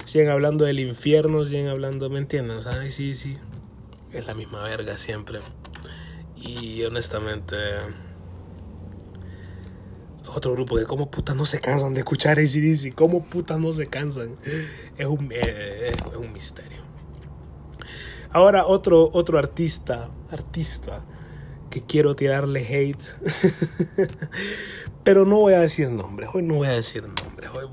siguen 0.06 0.30
hablando 0.30 0.66
del 0.66 0.80
infierno, 0.80 1.46
siguen 1.46 1.68
hablando, 1.68 2.10
¿me 2.10 2.20
entienden? 2.20 2.58
O 2.58 2.62
sea, 2.62 2.90
sí, 2.90 3.38
es 4.12 4.26
la 4.26 4.34
misma 4.34 4.64
verga 4.64 4.98
siempre. 4.98 5.40
Y 6.36 6.84
honestamente, 6.84 7.56
otro 10.36 10.54
grupo 10.54 10.78
que 10.78 10.86
como 10.86 11.10
putas 11.10 11.36
no 11.36 11.46
se 11.46 11.60
cansan 11.60 11.94
de 11.94 12.00
escuchar 12.00 12.40
ACDC, 12.40 12.94
como 12.96 13.24
putas 13.24 13.60
no 13.60 13.72
se 13.72 13.86
cansan, 13.88 14.38
es 14.98 15.06
un, 15.06 15.30
eh, 15.32 15.96
es 16.12 16.16
un 16.16 16.32
misterio. 16.34 16.80
Ahora 18.32 18.66
otro, 18.66 19.10
otro 19.14 19.40
artista, 19.40 20.10
artista, 20.32 21.04
que 21.70 21.84
quiero 21.84 22.16
tirarle 22.16 22.66
hate. 22.66 23.04
Pero 25.04 25.26
no 25.26 25.40
voy 25.40 25.54
a 25.54 25.60
decir 25.60 25.90
nombres, 25.90 26.30
hoy 26.34 26.44
no 26.44 26.56
voy 26.56 26.68
a 26.68 26.72
decir 26.72 27.04
nombres, 27.04 27.50
hoy 27.52 27.68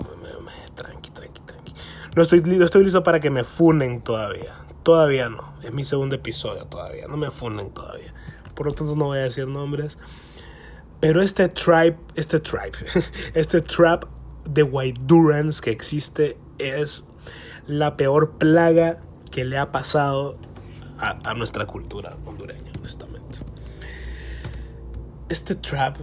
tranqui, 0.74 1.10
tranqui, 1.10 1.40
tranqui. 1.40 1.74
No 2.14 2.22
estoy, 2.22 2.40
no 2.40 2.64
estoy 2.64 2.84
listo 2.84 3.02
para 3.02 3.20
que 3.20 3.30
me 3.30 3.44
funen 3.44 4.00
todavía. 4.02 4.54
Todavía 4.82 5.28
no, 5.28 5.54
es 5.62 5.72
mi 5.72 5.84
segundo 5.84 6.14
episodio 6.14 6.64
todavía, 6.66 7.06
no 7.08 7.16
me 7.16 7.30
funen 7.30 7.70
todavía. 7.70 8.14
Por 8.54 8.66
lo 8.66 8.72
tanto 8.72 8.94
no 8.94 9.06
voy 9.06 9.18
a 9.18 9.22
decir 9.22 9.48
nombres. 9.48 9.98
Pero 11.00 11.22
este 11.22 11.48
tribe, 11.48 11.96
este 12.14 12.40
tribe, 12.40 12.72
este 13.34 13.60
trap 13.60 14.04
de 14.48 14.62
White 14.62 15.00
Durance 15.04 15.60
que 15.60 15.70
existe 15.70 16.36
es 16.58 17.04
la 17.66 17.96
peor 17.96 18.32
plaga 18.38 18.98
que 19.30 19.44
le 19.44 19.58
ha 19.58 19.72
pasado 19.72 20.38
a, 20.98 21.34
nuestra 21.34 21.66
cultura 21.66 22.16
hondureña, 22.24 22.72
honestamente. 22.78 23.38
Este 25.28 25.56
trap 25.56 25.98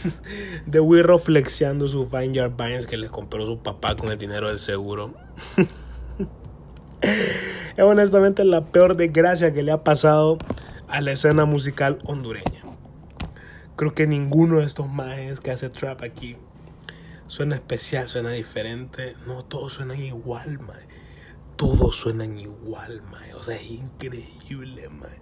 de 0.66 0.80
Wirro 0.80 1.18
flexiando 1.18 1.88
sus 1.88 2.10
Vineyard 2.10 2.52
Vines 2.56 2.86
que 2.86 2.96
les 2.96 3.10
compró 3.10 3.44
su 3.44 3.58
papá 3.58 3.96
con 3.96 4.10
el 4.10 4.18
dinero 4.18 4.48
del 4.48 4.60
seguro. 4.60 5.12
es 7.02 7.84
honestamente 7.84 8.44
la 8.44 8.64
peor 8.66 8.96
desgracia 8.96 9.52
que 9.52 9.62
le 9.62 9.72
ha 9.72 9.82
pasado 9.82 10.38
a 10.88 11.00
la 11.00 11.12
escena 11.12 11.44
musical 11.44 11.98
hondureña. 12.04 12.61
Creo 13.76 13.94
que 13.94 14.06
ninguno 14.06 14.58
de 14.58 14.66
estos 14.66 14.88
majes 14.88 15.40
que 15.40 15.50
hace 15.50 15.70
trap 15.70 16.02
aquí 16.02 16.36
suena 17.26 17.56
especial, 17.56 18.08
suena 18.08 18.30
diferente. 18.30 19.16
No, 19.26 19.44
todos 19.44 19.74
suenan 19.74 20.00
igual, 20.00 20.58
mae 20.58 20.92
todos 21.62 21.94
suenan 21.94 22.40
igual, 22.40 23.02
mae. 23.02 23.34
O 23.34 23.42
sea, 23.44 23.54
es 23.54 23.70
increíble, 23.70 24.88
mae. 24.88 25.16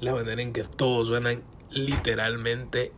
La 0.00 0.14
manera 0.14 0.40
en 0.40 0.54
que 0.54 0.64
todos 0.64 1.08
suenan 1.08 1.42
literalmente 1.70 2.92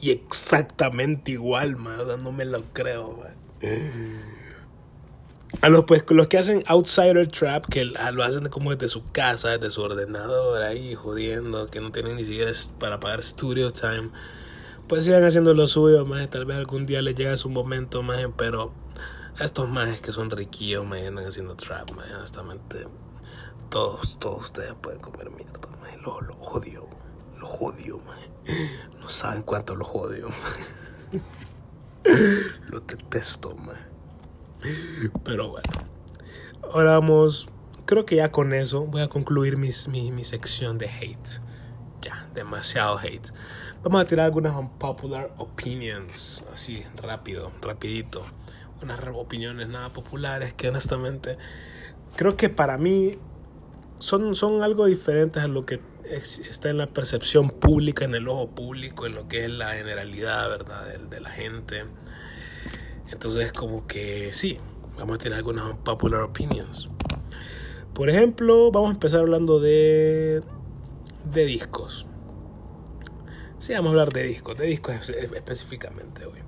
y 0.00 0.10
exactamente 0.10 1.32
igual, 1.32 1.76
mae. 1.76 1.98
O 1.98 2.06
sea, 2.06 2.16
no 2.16 2.32
me 2.32 2.46
lo 2.46 2.64
creo, 2.72 3.18
mae. 3.18 3.34
A 5.60 5.68
los, 5.68 5.84
pues, 5.84 6.04
los 6.10 6.26
que 6.26 6.38
hacen 6.38 6.62
Outsider 6.66 7.28
Trap, 7.28 7.66
que 7.66 7.84
lo 7.84 8.24
hacen 8.24 8.48
como 8.48 8.74
desde 8.74 8.88
su 8.88 9.04
casa, 9.12 9.50
desde 9.50 9.70
su 9.70 9.82
ordenador, 9.82 10.62
ahí 10.62 10.94
jodiendo, 10.94 11.66
que 11.66 11.80
no 11.80 11.92
tienen 11.92 12.16
ni 12.16 12.24
siquiera 12.24 12.52
para 12.78 13.00
pagar 13.00 13.22
studio 13.22 13.72
time, 13.72 14.10
pues 14.88 15.04
sigan 15.04 15.24
haciendo 15.24 15.54
lo 15.54 15.66
suyo, 15.66 16.04
más 16.04 16.28
tal 16.28 16.44
vez 16.44 16.56
algún 16.56 16.86
día 16.86 17.00
les 17.02 17.14
llegue 17.14 17.36
su 17.36 17.48
momento, 17.48 18.02
más 18.02 18.18
pero 18.36 18.74
estos 19.40 19.68
majes 19.68 20.00
que 20.00 20.12
son 20.12 20.30
riquillos, 20.30 20.86
me 20.86 21.06
andan 21.06 21.26
haciendo 21.26 21.56
trap, 21.56 21.90
man, 21.92 22.06
honestamente. 22.14 22.86
Todos, 23.70 24.18
todos 24.20 24.42
ustedes 24.42 24.74
pueden 24.74 25.00
comer 25.00 25.30
mierda, 25.30 25.68
man. 25.80 26.02
Lo, 26.04 26.20
lo 26.20 26.34
odio, 26.34 26.88
lo 27.38 27.48
odio, 27.48 27.98
man. 27.98 28.18
No 29.00 29.08
saben 29.08 29.42
cuánto 29.42 29.74
lo 29.74 29.86
odio, 29.86 30.28
man. 30.28 31.22
Lo 32.68 32.80
detesto, 32.80 33.56
man. 33.56 33.93
Pero 35.24 35.50
bueno. 35.50 35.70
Ahora 36.72 36.92
vamos. 36.92 37.48
Creo 37.86 38.06
que 38.06 38.16
ya 38.16 38.32
con 38.32 38.54
eso 38.54 38.86
voy 38.86 39.02
a 39.02 39.08
concluir 39.08 39.56
mis, 39.56 39.88
mi, 39.88 40.10
mi 40.10 40.24
sección 40.24 40.78
de 40.78 40.88
hate. 40.88 41.40
Ya, 42.00 42.28
demasiado 42.34 42.98
hate. 42.98 43.30
Vamos 43.82 44.00
a 44.00 44.06
tirar 44.06 44.26
algunas 44.26 44.56
unpopular 44.56 45.34
opinions. 45.36 46.44
Así, 46.50 46.82
rápido, 46.96 47.52
rapidito 47.60 48.24
unas 48.84 49.00
opiniones 49.14 49.68
nada 49.68 49.90
populares 49.90 50.52
que 50.52 50.68
honestamente 50.68 51.38
creo 52.16 52.36
que 52.36 52.48
para 52.48 52.78
mí 52.78 53.18
son, 53.98 54.34
son 54.34 54.62
algo 54.62 54.86
diferentes 54.86 55.42
a 55.42 55.48
lo 55.48 55.64
que 55.66 55.80
está 56.04 56.68
en 56.68 56.78
la 56.78 56.86
percepción 56.86 57.48
pública, 57.48 58.04
en 58.04 58.14
el 58.14 58.28
ojo 58.28 58.50
público, 58.50 59.06
en 59.06 59.14
lo 59.14 59.26
que 59.26 59.44
es 59.44 59.50
la 59.50 59.70
generalidad, 59.70 60.48
¿verdad? 60.50 60.86
De, 60.86 60.98
de 60.98 61.20
la 61.20 61.30
gente. 61.30 61.84
Entonces, 63.10 63.52
como 63.52 63.86
que 63.86 64.32
sí, 64.32 64.58
vamos 64.96 65.16
a 65.16 65.18
tener 65.18 65.38
algunas 65.38 65.76
popular 65.78 66.22
opinions. 66.22 66.88
Por 67.92 68.10
ejemplo, 68.10 68.70
vamos 68.72 68.90
a 68.90 68.92
empezar 68.94 69.20
hablando 69.20 69.60
de, 69.60 70.42
de 71.32 71.44
discos. 71.44 72.06
Sí, 73.60 73.72
vamos 73.72 73.88
a 73.88 73.90
hablar 73.92 74.12
de 74.12 74.24
discos, 74.24 74.56
de 74.58 74.66
discos 74.66 75.08
específicamente 75.08 76.26
hoy. 76.26 76.40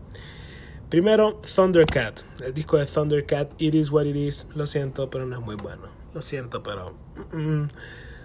Primero, 0.89 1.41
Thundercat. 1.55 2.21
El 2.45 2.55
disco 2.55 2.77
de 2.77 2.87
Thundercat, 2.87 3.51
It 3.59 3.75
Is 3.75 3.91
What 3.91 4.05
It 4.05 4.17
Is. 4.17 4.47
Lo 4.55 4.67
siento, 4.67 5.11
pero 5.11 5.27
no 5.27 5.37
es 5.37 5.45
muy 5.45 5.57
bueno. 5.57 5.83
Lo 6.15 6.23
siento, 6.23 6.63
pero 6.63 6.95
mm, 7.33 7.65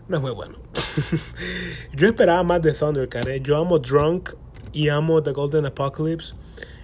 no 0.08 0.18
es 0.18 0.22
muy 0.22 0.32
bueno. 0.32 0.58
Yo 1.94 2.08
esperaba 2.08 2.44
más 2.44 2.62
de 2.62 2.74
Thundercat. 2.74 3.28
¿eh? 3.28 3.42
Yo 3.42 3.58
amo 3.58 3.80
Drunk 3.80 4.32
y 4.74 4.90
amo 4.90 5.24
The 5.24 5.32
Golden 5.32 5.66
Apocalypse. 5.66 6.36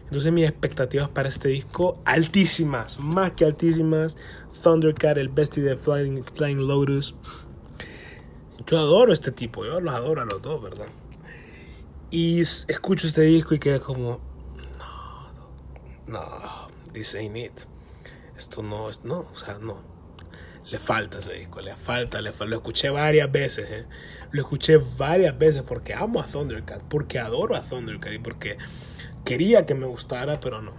Entonces 0.08 0.32
mis 0.32 0.48
expectativas 0.48 1.10
para 1.10 1.28
este 1.28 1.50
disco 1.50 2.02
altísimas, 2.06 2.98
más 3.00 3.32
que 3.32 3.44
altísimas. 3.44 4.16
Thundercat, 4.64 5.18
el 5.18 5.28
bestie 5.28 5.62
de 5.62 5.76
Flying, 5.76 6.66
Lotus. 6.66 7.14
yo 8.66 8.78
adoro 8.78 9.12
este 9.12 9.32
tipo, 9.32 9.66
yo 9.66 9.82
los 9.82 9.94
adoro 9.94 10.22
a 10.22 10.26
los 10.26 10.42
dos, 10.42 10.62
¿verdad? 10.64 10.88
Y 12.10 12.40
escucho 12.40 13.06
este 13.06 13.24
disco 13.24 13.54
y 13.54 13.60
queda 13.60 13.82
como, 13.82 14.22
no, 16.08 16.14
no, 16.14 16.24
this 16.94 17.14
ain't 17.16 17.36
it. 17.36 17.60
Esto 18.38 18.64
no 18.64 18.90
no, 19.04 19.20
o 19.20 19.38
sea, 19.38 19.60
no. 19.60 19.98
Le 20.70 20.80
falta 20.80 21.20
ese 21.20 21.34
disco, 21.34 21.60
le 21.60 21.76
falta, 21.76 22.22
le 22.22 22.32
falta. 22.32 22.46
Lo 22.46 22.58
escuché 22.58 22.90
varias 22.90 23.32
veces, 23.32 23.72
¿eh? 23.72 23.86
Lo 24.32 24.42
escuché 24.42 24.78
varias 24.78 25.38
veces 25.38 25.64
porque 25.64 25.94
amo 25.94 26.22
a 26.22 26.26
Thundercat, 26.26 26.84
porque 26.84 27.20
adoro 27.20 27.56
a 27.56 27.62
Thundercat 27.62 28.14
y 28.14 28.20
porque 28.20 28.58
quería 29.28 29.66
que 29.66 29.76
me 29.76 29.86
gustara, 29.86 30.40
pero 30.40 30.62
no. 30.62 30.72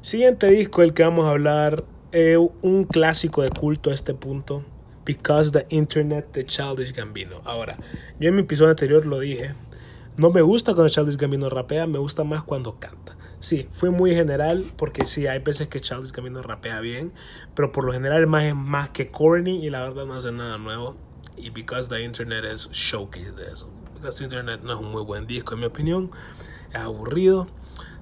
Siguiente 0.00 0.46
disco, 0.46 0.82
el 0.82 0.94
que 0.94 1.02
vamos 1.02 1.26
a 1.26 1.30
hablar, 1.30 1.84
es 2.12 2.38
un 2.62 2.84
clásico 2.84 3.42
de 3.42 3.50
culto 3.50 3.90
a 3.90 3.94
este 3.94 4.14
punto. 4.14 4.64
Because 5.04 5.50
the 5.50 5.66
Internet 5.70 6.32
de 6.32 6.46
Childish 6.46 6.94
Gambino. 6.94 7.40
Ahora, 7.44 7.78
yo 8.20 8.28
en 8.28 8.36
mi 8.36 8.42
episodio 8.42 8.70
anterior 8.70 9.06
lo 9.06 9.18
dije. 9.18 9.54
No 10.18 10.30
me 10.30 10.40
gusta 10.40 10.74
cuando 10.74 10.90
Childish 10.90 11.16
Gambino 11.16 11.50
rapea, 11.50 11.86
me 11.88 11.98
gusta 11.98 12.22
más 12.22 12.44
cuando 12.44 12.78
canta. 12.78 13.16
Sí, 13.40 13.66
fue 13.72 13.90
muy 13.90 14.14
general 14.14 14.64
porque 14.76 15.04
sí, 15.04 15.26
hay 15.26 15.40
veces 15.40 15.66
que 15.66 15.80
Childish 15.80 16.12
Gambino 16.12 16.42
rapea 16.42 16.78
bien, 16.78 17.12
pero 17.54 17.72
por 17.72 17.84
lo 17.84 17.92
general 17.92 18.26
más 18.28 18.44
es 18.44 18.54
más 18.54 18.90
que 18.90 19.10
corny 19.10 19.64
y 19.64 19.70
la 19.70 19.82
verdad 19.82 20.06
no 20.06 20.14
hace 20.14 20.30
nada 20.30 20.58
nuevo. 20.58 20.96
Y 21.36 21.50
Because 21.50 21.88
the 21.88 22.02
Internet 22.02 22.44
es 22.44 22.68
showcase 22.70 23.32
de 23.32 23.50
eso. 23.52 23.68
Because 23.94 24.18
the 24.18 24.24
Internet 24.24 24.60
no 24.62 24.74
es 24.74 24.78
un 24.78 24.92
muy 24.92 25.02
buen 25.02 25.26
disco 25.26 25.54
en 25.54 25.60
mi 25.60 25.66
opinión, 25.66 26.10
es 26.72 26.80
aburrido. 26.80 27.48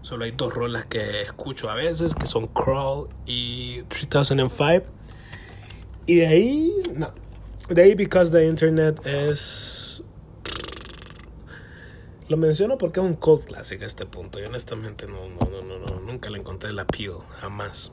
Solo 0.03 0.25
hay 0.25 0.31
dos 0.31 0.55
rolas 0.55 0.85
que 0.87 1.21
escucho 1.21 1.69
a 1.69 1.75
veces, 1.75 2.15
que 2.15 2.27
son 2.27 2.47
Crawl 2.47 3.09
y 3.27 3.83
3005. 3.85 4.87
Y 6.07 6.17
de 6.17 6.27
ahí, 6.27 6.73
no. 6.95 7.13
De 7.69 7.83
ahí, 7.83 7.95
because 7.95 8.31
the 8.31 8.47
internet 8.47 9.05
es. 9.05 10.05
Lo 12.29 12.37
menciono 12.37 12.79
porque 12.79 13.01
es 13.01 13.07
un 13.07 13.15
cult 13.15 13.45
classic 13.45 13.83
a 13.83 13.87
este 13.87 14.07
punto. 14.07 14.41
Y 14.41 14.45
honestamente 14.45 15.07
no, 15.07 15.29
no, 15.29 15.63
no, 15.63 15.79
no, 15.79 16.01
nunca 16.01 16.31
le 16.31 16.39
encontré 16.39 16.73
la 16.73 16.83
appeal, 16.83 17.19
jamás. 17.37 17.93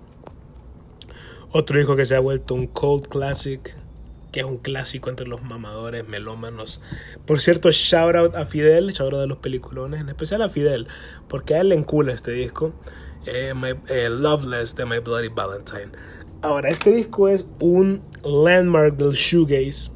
Otro 1.51 1.77
disco 1.77 1.95
que 1.95 2.05
se 2.05 2.15
ha 2.15 2.19
vuelto 2.19 2.55
un 2.55 2.67
cult 2.67 3.07
classic, 3.07 3.75
que 4.33 4.39
es 4.39 4.45
un 4.47 4.57
clásico 4.57 5.11
entre 5.11 5.27
los 5.27 5.43
mamadores, 5.43 6.07
melómanos. 6.07 6.81
Por 7.25 7.39
cierto, 7.39 7.69
shout 7.71 8.15
out 8.15 8.35
a 8.35 8.45
Fidel, 8.47 8.91
shout 8.91 9.13
out 9.13 9.21
de 9.21 9.27
los 9.27 9.37
peliculones, 9.37 10.01
en 10.01 10.09
especial 10.09 10.41
a 10.41 10.49
Fidel, 10.49 10.87
porque 11.29 11.53
a 11.53 11.61
él 11.61 11.69
le 11.69 11.75
encula 11.75 12.11
este 12.11 12.31
disco. 12.31 12.73
Eh, 13.27 13.53
eh, 13.89 14.09
Loveless 14.09 14.75
de 14.75 14.85
My 14.85 14.97
Bloody 14.97 15.29
Valentine. 15.29 15.91
Ahora, 16.41 16.69
este 16.69 16.91
disco 16.91 17.29
es 17.29 17.45
un 17.61 18.01
landmark 18.23 18.97
del 18.97 19.11
shoegaze. 19.11 19.91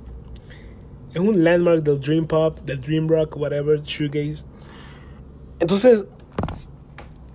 Es 1.14 1.20
un 1.20 1.44
landmark 1.44 1.82
del 1.82 2.00
dream 2.00 2.28
pop, 2.28 2.60
del 2.60 2.80
dream 2.80 3.08
rock, 3.10 3.36
whatever, 3.38 3.82
shoegaze. 3.82 4.44
Entonces, 5.60 6.06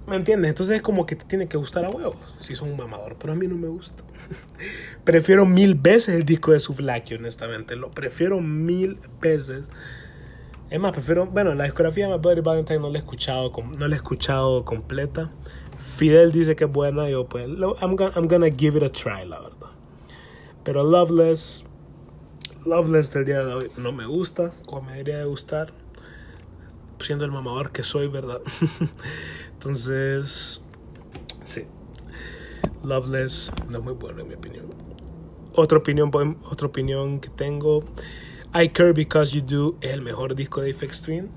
¿me 0.07 0.15
entiendes? 0.15 0.51
Entonces 0.51 0.77
es 0.77 0.83
como 0.83 1.05
que 1.05 1.17
te 1.17 1.25
tiene 1.25 1.49
que 1.49 1.57
gustar 1.57 1.85
a 1.85 1.91
huevos 1.91 2.17
si 2.41 2.55
son 2.55 2.71
un 2.71 2.77
mamador, 2.77 3.17
pero 3.19 3.33
a 3.33 3.37
mí 3.37 3.49
no 3.49 3.57
me 3.57 3.67
gusta. 3.67 4.05
prefiero 5.05 5.47
mil 5.47 5.75
veces 5.75 6.15
el 6.15 6.25
disco 6.25 6.53
de 6.53 6.61
Suflakio, 6.61 7.19
honestamente. 7.19 7.77
Lo 7.77 7.91
prefiero 7.91 8.41
mil 8.41 8.99
veces. 9.21 9.67
Es 10.71 10.81
más, 10.81 10.93
prefiero, 10.93 11.27
bueno, 11.27 11.55
la 11.55 11.65
discografía 11.65 12.07
de 12.07 12.15
My 12.15 12.19
Bloody 12.19 12.41
Valentine 12.41 12.79
no 12.79 12.89
la 12.89 12.99
he 12.99 13.01
escuchado, 13.01 13.53
no 13.79 13.89
la 13.89 13.95
he 13.95 13.97
escuchado 13.97 14.65
completa. 14.65 15.31
Fidel 15.79 16.33
dice 16.33 16.57
que 16.57 16.65
es 16.65 16.73
buena, 16.73 17.09
yo 17.11 17.27
pues, 17.27 17.47
I'm 17.47 17.97
gonna, 17.97 18.13
I'm 18.15 18.29
gonna 18.29 18.51
give 18.51 18.79
it 18.79 18.83
a 18.83 18.91
try, 18.91 19.27
la 19.27 19.41
verdad. 19.41 19.71
Pero 20.65 20.85
Loveless, 20.85 21.65
Loveless 22.65 23.13
del 23.13 23.25
día 23.25 23.45
de 23.45 23.53
hoy 23.53 23.71
no 23.77 23.93
me 23.93 24.07
gusta, 24.07 24.53
como 24.65 24.83
me 24.83 24.93
debería 24.93 25.19
de 25.19 25.25
gustar, 25.25 25.73
siendo 27.01 27.25
el 27.25 27.33
mamador 27.33 27.73
que 27.73 27.83
soy, 27.83 28.07
¿verdad? 28.07 28.41
Entonces, 29.55 30.63
sí, 31.45 31.67
Loveless 32.85 33.53
no 33.69 33.79
es 33.79 33.85
muy 33.85 33.95
bueno 33.95 34.21
en 34.21 34.29
mi 34.29 34.35
opinión. 34.35 34.67
Otra 35.55 35.79
opinión, 35.79 36.11
otra 36.45 36.67
opinión 36.67 37.21
que 37.21 37.29
tengo, 37.29 37.85
I 38.55 38.69
Care 38.71 38.93
Because 38.93 39.33
You 39.33 39.43
Do 39.43 39.77
es 39.81 39.93
el 39.93 40.03
mejor 40.03 40.35
disco 40.35 40.61
de 40.61 40.73
Apex 40.73 41.03
Twin 41.03 41.31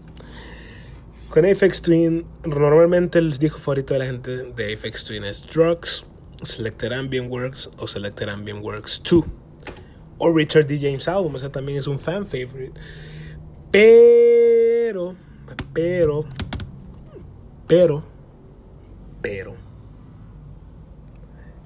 con 1.35 1.45
Apex 1.45 1.81
Twin, 1.81 2.25
normalmente 2.45 3.19
el 3.19 3.38
disco 3.38 3.57
favorito 3.57 3.93
de 3.93 3.99
la 3.99 4.05
gente 4.05 4.31
de 4.31 4.73
Apex 4.73 5.03
Twin 5.03 5.25
es 5.25 5.45
Drugs, 5.45 6.05
Selected 6.43 6.93
Ambient 6.93 7.29
Works 7.29 7.69
o 7.77 7.88
Selected 7.88 8.29
Ambient 8.29 8.63
Works 8.63 9.01
2. 9.03 9.25
O 10.17 10.31
Richard 10.31 10.65
D. 10.65 10.79
James 10.79 11.05
Album, 11.09 11.35
o 11.35 11.39
sea, 11.39 11.51
también 11.51 11.77
es 11.77 11.88
un 11.88 11.99
fan 11.99 12.25
favorite. 12.25 12.71
Pero, 13.69 15.17
pero, 15.73 16.23
pero, 17.67 18.03
pero, 19.21 19.55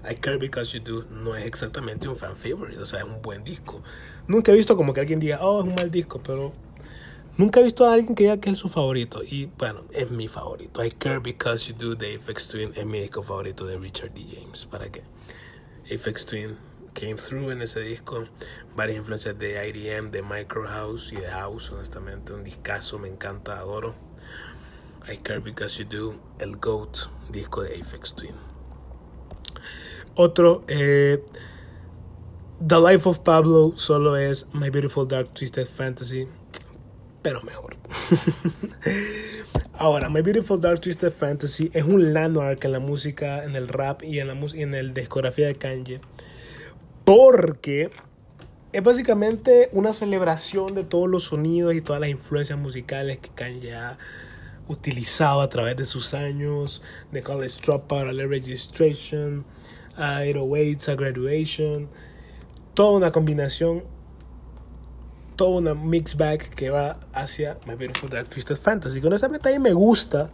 I 0.09 0.15
Care 0.15 0.37
Because 0.37 0.77
You 0.77 0.83
Do 0.83 1.05
no 1.09 1.35
es 1.35 1.45
exactamente 1.45 2.07
un 2.07 2.15
fan 2.15 2.35
favorite, 2.35 2.79
o 2.79 2.85
sea, 2.85 2.99
es 2.99 3.05
un 3.05 3.21
buen 3.21 3.43
disco. 3.43 3.83
Nunca 4.27 4.51
he 4.51 4.55
visto 4.55 4.75
como 4.75 4.93
que 4.93 5.01
alguien 5.01 5.19
diga, 5.19 5.39
oh, 5.41 5.61
es 5.61 5.67
un 5.67 5.75
mal 5.75 5.91
disco, 5.91 6.21
pero 6.23 6.53
Nunca 7.39 7.61
he 7.61 7.63
visto 7.63 7.85
a 7.85 7.93
alguien 7.93 8.15
que 8.15 8.23
diga 8.23 8.41
que 8.41 8.49
es 8.49 8.57
su 8.57 8.67
favorito. 8.67 9.23
Y 9.23 9.45
bueno, 9.45 9.85
es 9.93 10.11
mi 10.11 10.27
favorito. 10.27 10.83
I 10.83 10.91
Care 10.91 11.19
Because 11.19 11.71
You 11.71 11.77
Do 11.77 11.95
de 11.95 12.15
Apex 12.15 12.49
Twin 12.49 12.73
es 12.75 12.85
mi 12.85 12.99
disco 12.99 13.23
favorito 13.23 13.65
de 13.65 13.77
Richard 13.77 14.13
D. 14.13 14.25
James. 14.29 14.65
¿Para 14.65 14.91
qué? 14.91 15.03
Apex 15.85 16.25
Twin 16.25 16.57
came 16.93 17.15
through 17.15 17.51
en 17.51 17.61
ese 17.61 17.79
disco. 17.79 18.25
Varias 18.75 18.97
influencias 18.97 19.39
de 19.39 19.69
IDM, 19.69 20.11
de 20.11 20.21
Micro 20.21 20.67
House 20.67 21.13
y 21.13 21.15
de 21.15 21.29
House, 21.29 21.71
honestamente. 21.71 22.33
Un 22.33 22.43
discazo, 22.43 22.99
me 22.99 23.07
encanta, 23.07 23.57
adoro. 23.57 23.95
I 25.09 25.15
Care 25.15 25.39
Because 25.39 25.81
You 25.81 25.87
Do, 25.89 26.15
el 26.39 26.57
GOAT, 26.57 27.07
disco 27.31 27.61
de 27.63 27.81
Apex 27.81 28.15
Twin. 28.15 28.35
Otro, 30.15 30.63
eh, 30.67 31.23
The 32.65 32.75
Life 32.79 33.07
of 33.07 33.19
Pablo 33.19 33.73
solo 33.75 34.17
es 34.17 34.47
My 34.53 34.69
Beautiful 34.69 35.07
Dark 35.07 35.33
Twisted 35.33 35.67
Fantasy 35.67 36.27
pero 37.21 37.41
mejor. 37.43 37.75
Ahora, 39.73 40.09
My 40.09 40.21
Beautiful 40.21 40.59
Dark 40.59 40.81
Twisted 40.81 41.11
Fantasy 41.11 41.69
es 41.73 41.83
un 41.83 42.13
landmark 42.13 42.63
en 42.65 42.71
la 42.71 42.79
música, 42.79 43.43
en 43.43 43.55
el 43.55 43.67
rap 43.67 44.03
y 44.03 44.19
en 44.19 44.27
la 44.27 44.37
y 44.53 44.61
en 44.61 44.73
el 44.73 44.93
discografía 44.93 45.47
de 45.47 45.55
Kanye. 45.55 46.01
Porque 47.05 47.91
es 48.71 48.83
básicamente 48.83 49.69
una 49.73 49.93
celebración 49.93 50.75
de 50.75 50.83
todos 50.83 51.09
los 51.09 51.25
sonidos 51.25 51.73
y 51.73 51.81
todas 51.81 51.99
las 51.99 52.09
influencias 52.09 52.57
musicales 52.57 53.19
que 53.19 53.29
Kanye 53.29 53.75
ha 53.75 53.97
utilizado 54.67 55.41
a 55.41 55.49
través 55.49 55.75
de 55.75 55.85
sus 55.85 56.13
años, 56.13 56.81
de 57.11 57.23
College 57.23 57.59
Dropout 57.63 58.07
a 58.07 58.11
Registration, 58.11 59.43
a 59.99 60.21
808, 60.21 60.91
a 60.91 60.95
Graduation, 60.95 61.89
toda 62.73 62.91
una 62.91 63.11
combinación 63.11 63.83
toda 65.35 65.51
una 65.51 65.73
mix 65.73 66.17
bag 66.17 66.49
que 66.49 66.69
va 66.69 66.99
hacia 67.13 67.57
My 67.65 67.75
Beautiful 67.75 68.09
Dark 68.09 68.27
Twisted 68.27 68.57
Fantasy. 68.57 68.99
Con 68.99 69.13
esta 69.13 69.29
meta 69.29 69.47
ahí 69.47 69.57
me 69.57 69.71
gusta. 69.71 70.29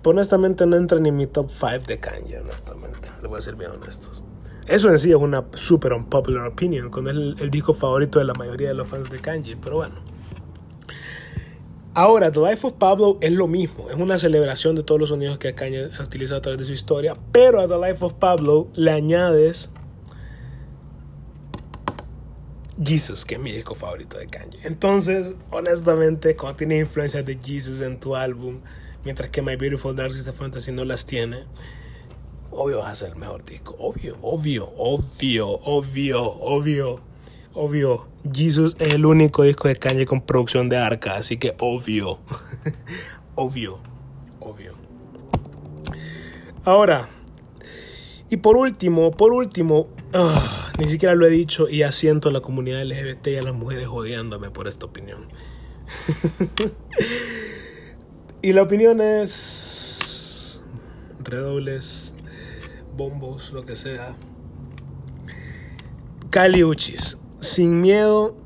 Pero 0.00 0.10
honestamente 0.12 0.64
no 0.64 0.76
entra 0.76 1.00
ni 1.00 1.08
en 1.08 1.16
mi 1.16 1.26
top 1.26 1.50
5 1.50 1.86
de 1.88 1.98
Kanye, 1.98 2.38
honestamente. 2.38 3.10
Le 3.20 3.26
voy 3.26 3.38
a 3.38 3.42
ser 3.42 3.56
bien 3.56 3.72
honestos. 3.72 4.22
Eso 4.68 4.90
en 4.90 4.98
sí 5.00 5.10
es 5.10 5.16
una 5.16 5.44
super 5.54 5.92
unpopular 5.92 6.46
opinion, 6.46 6.88
con 6.88 7.08
el, 7.08 7.34
el 7.40 7.50
disco 7.50 7.72
favorito 7.72 8.20
de 8.20 8.26
la 8.26 8.34
mayoría 8.34 8.68
de 8.68 8.74
los 8.74 8.86
fans 8.86 9.10
de 9.10 9.18
Kanye, 9.18 9.56
pero 9.56 9.76
bueno. 9.76 9.96
Ahora, 11.98 12.30
The 12.30 12.38
Life 12.38 12.64
of 12.64 12.74
Pablo 12.74 13.18
es 13.20 13.32
lo 13.32 13.48
mismo, 13.48 13.90
es 13.90 13.96
una 13.96 14.18
celebración 14.18 14.76
de 14.76 14.84
todos 14.84 15.00
los 15.00 15.08
sonidos 15.08 15.36
que 15.38 15.52
Kanye 15.56 15.90
ha 15.98 16.04
utilizado 16.04 16.38
a 16.38 16.40
través 16.40 16.60
de 16.60 16.64
su 16.64 16.72
historia, 16.72 17.14
pero 17.32 17.60
a 17.60 17.66
The 17.66 17.74
Life 17.76 18.04
of 18.04 18.12
Pablo 18.12 18.68
le 18.74 18.92
añades 18.92 19.68
Jesus, 22.80 23.24
que 23.24 23.34
es 23.34 23.40
mi 23.40 23.50
disco 23.50 23.74
favorito 23.74 24.16
de 24.16 24.28
Kanye. 24.28 24.60
Entonces, 24.62 25.34
honestamente, 25.50 26.36
cuando 26.36 26.58
tienes 26.58 26.82
influencias 26.82 27.26
de 27.26 27.36
Jesus 27.36 27.80
en 27.80 27.98
tu 27.98 28.14
álbum, 28.14 28.60
mientras 29.04 29.30
que 29.30 29.42
My 29.42 29.56
Beautiful 29.56 29.96
Dark 29.96 30.12
Twisted 30.12 30.34
Fantasy 30.34 30.70
no 30.70 30.84
las 30.84 31.04
tiene, 31.04 31.46
obvio 32.52 32.78
vas 32.78 32.92
a 32.92 32.94
ser 32.94 33.08
el 33.08 33.16
mejor 33.16 33.44
disco. 33.44 33.74
Obvio, 33.76 34.16
obvio, 34.22 34.68
obvio, 34.76 35.48
obvio, 35.48 36.22
obvio, 36.22 37.00
obvio. 37.58 38.08
Jesus 38.32 38.76
es 38.78 38.94
el 38.94 39.06
único 39.06 39.42
disco 39.42 39.68
de 39.68 39.76
Kanye 39.76 40.06
con 40.06 40.20
producción 40.20 40.68
de 40.68 40.76
arca, 40.76 41.16
así 41.16 41.36
que 41.36 41.54
obvio, 41.58 42.18
obvio, 43.34 43.78
obvio. 44.40 44.74
Ahora, 46.64 47.08
y 48.28 48.38
por 48.38 48.56
último, 48.56 49.10
por 49.12 49.32
último, 49.32 49.88
Ah, 50.14 50.72
ni 50.78 50.88
siquiera 50.88 51.14
lo 51.14 51.26
he 51.26 51.30
dicho 51.30 51.68
y 51.68 51.82
asiento 51.82 52.30
a 52.30 52.32
la 52.32 52.40
comunidad 52.40 52.82
LGBT 52.82 53.26
y 53.26 53.36
a 53.36 53.42
las 53.42 53.54
mujeres 53.54 53.88
odiándome 53.88 54.50
por 54.50 54.66
esta 54.66 54.86
opinión. 54.86 55.28
y 58.42 58.54
la 58.54 58.62
opinión 58.62 59.02
es 59.02 60.62
redobles, 61.22 62.14
bombos, 62.96 63.52
lo 63.52 63.66
que 63.66 63.76
sea. 63.76 64.16
Caliuchis, 66.30 67.18
sin 67.40 67.80
miedo 67.80 68.36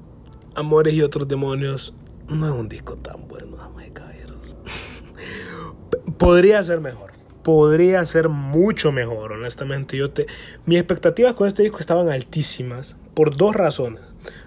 Amores 0.55 0.93
y 0.93 1.01
otros 1.01 1.27
demonios 1.29 1.95
no 2.29 2.47
es 2.47 2.53
un 2.53 2.69
disco 2.69 2.97
tan 2.97 3.27
bueno, 3.27 3.57
damas 3.57 3.87
y 3.87 3.91
caballeros. 3.91 4.57
Podría 6.19 6.63
ser 6.63 6.81
mejor. 6.81 7.13
Podría 7.43 8.05
ser 8.05 8.29
mucho 8.29 8.93
mejor, 8.93 9.33
honestamente. 9.33 9.97
Yo 9.97 10.11
te... 10.11 10.27
Mis 10.67 10.79
expectativas 10.79 11.33
con 11.33 11.47
este 11.47 11.63
disco 11.63 11.79
estaban 11.79 12.11
altísimas 12.11 12.99
por 13.15 13.35
dos 13.35 13.57
razones. 13.57 14.03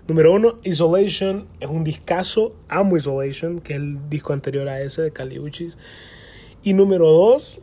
Número 0.07 0.31
uno, 0.31 0.59
Isolation 0.63 1.47
es 1.59 1.67
un 1.67 1.83
discazo. 1.83 2.55
Amo 2.69 2.97
Isolation, 2.97 3.59
que 3.59 3.73
es 3.73 3.79
el 3.79 4.07
disco 4.07 4.33
anterior 4.33 4.69
a 4.69 4.81
ese 4.81 5.01
de 5.01 5.11
Caliuchis. 5.11 5.75
Y 6.61 6.73
número 6.73 7.11
dos, 7.11 7.61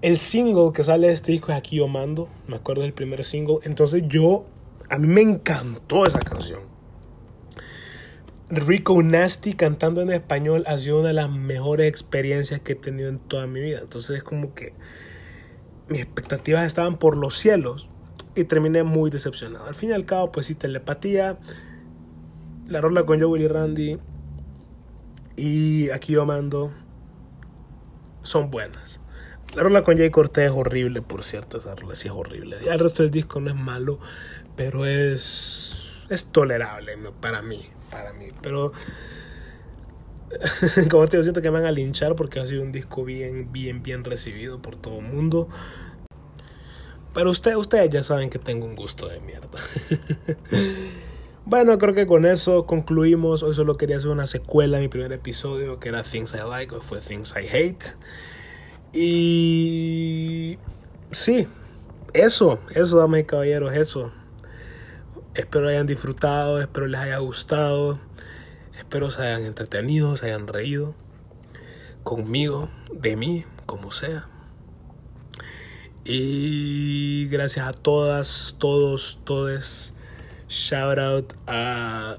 el 0.00 0.16
single 0.16 0.70
que 0.72 0.84
sale 0.84 1.08
de 1.08 1.12
este 1.12 1.32
disco 1.32 1.50
es 1.50 1.58
Aquí 1.58 1.76
Yo 1.76 1.88
Mando. 1.88 2.28
Me 2.46 2.54
acuerdo 2.54 2.82
del 2.82 2.92
primer 2.92 3.24
single. 3.24 3.58
Entonces 3.64 4.04
yo, 4.06 4.46
a 4.88 4.98
mí 4.98 5.06
me 5.06 5.22
encantó 5.22 6.06
esa 6.06 6.20
canción. 6.20 6.60
Rico 8.48 9.02
Nasty 9.02 9.54
cantando 9.54 10.00
en 10.02 10.10
español 10.10 10.64
ha 10.66 10.78
sido 10.78 11.00
una 11.00 11.08
de 11.08 11.14
las 11.14 11.30
mejores 11.30 11.88
experiencias 11.88 12.60
que 12.60 12.72
he 12.72 12.76
tenido 12.76 13.08
en 13.08 13.18
toda 13.18 13.46
mi 13.46 13.60
vida. 13.60 13.80
Entonces 13.80 14.18
es 14.18 14.22
como 14.22 14.54
que 14.54 14.74
mis 15.88 16.00
expectativas 16.00 16.64
estaban 16.66 16.98
por 16.98 17.16
los 17.16 17.34
cielos 17.36 17.88
y 18.36 18.44
terminé 18.44 18.84
muy 18.84 19.10
decepcionado. 19.10 19.66
Al 19.66 19.74
fin 19.74 19.90
y 19.90 19.92
al 19.94 20.04
cabo, 20.04 20.30
pues 20.30 20.46
sí, 20.46 20.54
telepatía, 20.54 21.38
la 22.68 22.80
rola 22.80 23.04
con 23.04 23.20
Joe 23.20 23.40
y 23.40 23.48
Randy 23.48 23.98
y 25.36 25.90
aquí 25.90 26.12
yo 26.12 26.24
mando 26.24 26.72
son 28.22 28.50
buenas. 28.50 29.00
La 29.54 29.62
rola 29.62 29.82
con 29.84 29.96
Jay 29.96 30.10
Cortez 30.10 30.46
es 30.46 30.50
horrible, 30.50 31.02
por 31.02 31.24
cierto, 31.24 31.58
esa 31.58 31.74
rola 31.74 31.96
sí 31.96 32.08
es 32.08 32.14
horrible. 32.14 32.56
El 32.68 32.78
resto 32.78 33.02
del 33.02 33.10
disco 33.10 33.40
no 33.40 33.50
es 33.50 33.56
malo, 33.56 33.98
pero 34.56 34.86
es, 34.86 35.92
es 36.08 36.24
tolerable 36.24 36.96
para 37.20 37.42
mí 37.42 37.68
para 37.90 38.12
mí. 38.12 38.28
Pero, 38.42 38.72
como 40.90 41.06
te 41.06 41.16
digo, 41.16 41.22
siento 41.22 41.42
que 41.42 41.50
me 41.50 41.60
van 41.60 41.66
a 41.66 41.72
linchar 41.72 42.16
porque 42.16 42.40
ha 42.40 42.46
sido 42.46 42.62
un 42.62 42.72
disco 42.72 43.04
bien, 43.04 43.52
bien, 43.52 43.82
bien 43.82 44.04
recibido 44.04 44.60
por 44.60 44.76
todo 44.76 44.98
el 44.98 45.06
mundo. 45.06 45.48
Pero 47.14 47.30
ustedes, 47.30 47.56
ustedes 47.56 47.88
ya 47.90 48.02
saben 48.02 48.28
que 48.28 48.38
tengo 48.38 48.66
un 48.66 48.76
gusto 48.76 49.08
de 49.08 49.20
mierda. 49.20 49.48
bueno, 51.46 51.78
creo 51.78 51.94
que 51.94 52.06
con 52.06 52.26
eso 52.26 52.66
concluimos. 52.66 53.42
Hoy 53.42 53.54
solo 53.54 53.78
quería 53.78 53.96
hacer 53.96 54.10
una 54.10 54.26
secuela 54.26 54.76
a 54.76 54.80
mi 54.80 54.88
primer 54.88 55.12
episodio, 55.12 55.80
que 55.80 55.88
era 55.88 56.02
Things 56.02 56.34
I 56.34 56.48
Like, 56.48 56.74
o 56.74 56.80
fue 56.82 57.00
Things 57.00 57.34
I 57.34 57.46
Hate. 57.48 57.96
Y 58.92 60.58
sí, 61.10 61.48
eso, 62.12 62.58
eso, 62.74 62.98
damas 62.98 63.24
caballeros, 63.24 63.74
eso. 63.74 64.12
Espero 65.36 65.68
hayan 65.68 65.86
disfrutado, 65.86 66.60
espero 66.60 66.86
les 66.86 66.98
haya 66.98 67.18
gustado, 67.18 68.00
espero 68.74 69.10
se 69.10 69.22
hayan 69.22 69.44
entretenido, 69.44 70.16
se 70.16 70.26
hayan 70.26 70.46
reído 70.48 70.94
conmigo, 72.04 72.70
de 72.90 73.16
mí, 73.16 73.44
como 73.66 73.90
sea. 73.90 74.28
Y 76.04 77.26
gracias 77.28 77.66
a 77.66 77.72
todas, 77.74 78.56
todos, 78.58 79.18
todes. 79.24 79.92
Shout 80.48 80.98
out 80.98 81.34
a. 81.46 82.16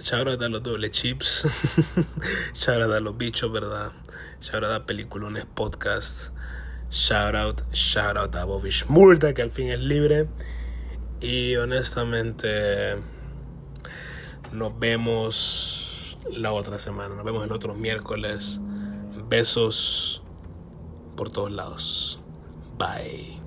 Shout 0.00 0.28
out 0.28 0.40
a 0.40 0.48
los 0.48 0.62
doble 0.62 0.90
chips. 0.90 1.44
shout 2.54 2.80
out 2.80 2.94
a 2.94 3.00
los 3.00 3.18
bichos, 3.18 3.52
¿verdad? 3.52 3.90
Shout 4.40 4.64
out 4.64 4.72
a 4.72 4.86
Peliculones 4.86 5.44
Podcast. 5.46 6.30
Shout 6.90 7.34
out, 7.34 7.62
shout 7.74 8.16
out 8.16 8.34
a 8.36 8.44
Bobby 8.44 8.70
Schmurda, 8.70 9.34
que 9.34 9.42
al 9.42 9.50
fin 9.50 9.68
es 9.68 9.80
libre. 9.80 10.28
Y 11.20 11.56
honestamente, 11.56 12.96
nos 14.52 14.78
vemos 14.78 16.18
la 16.30 16.52
otra 16.52 16.78
semana. 16.78 17.14
Nos 17.14 17.24
vemos 17.24 17.44
el 17.44 17.52
otro 17.52 17.74
miércoles. 17.74 18.60
Besos 19.28 20.22
por 21.16 21.30
todos 21.30 21.50
lados. 21.50 22.20
Bye. 22.78 23.37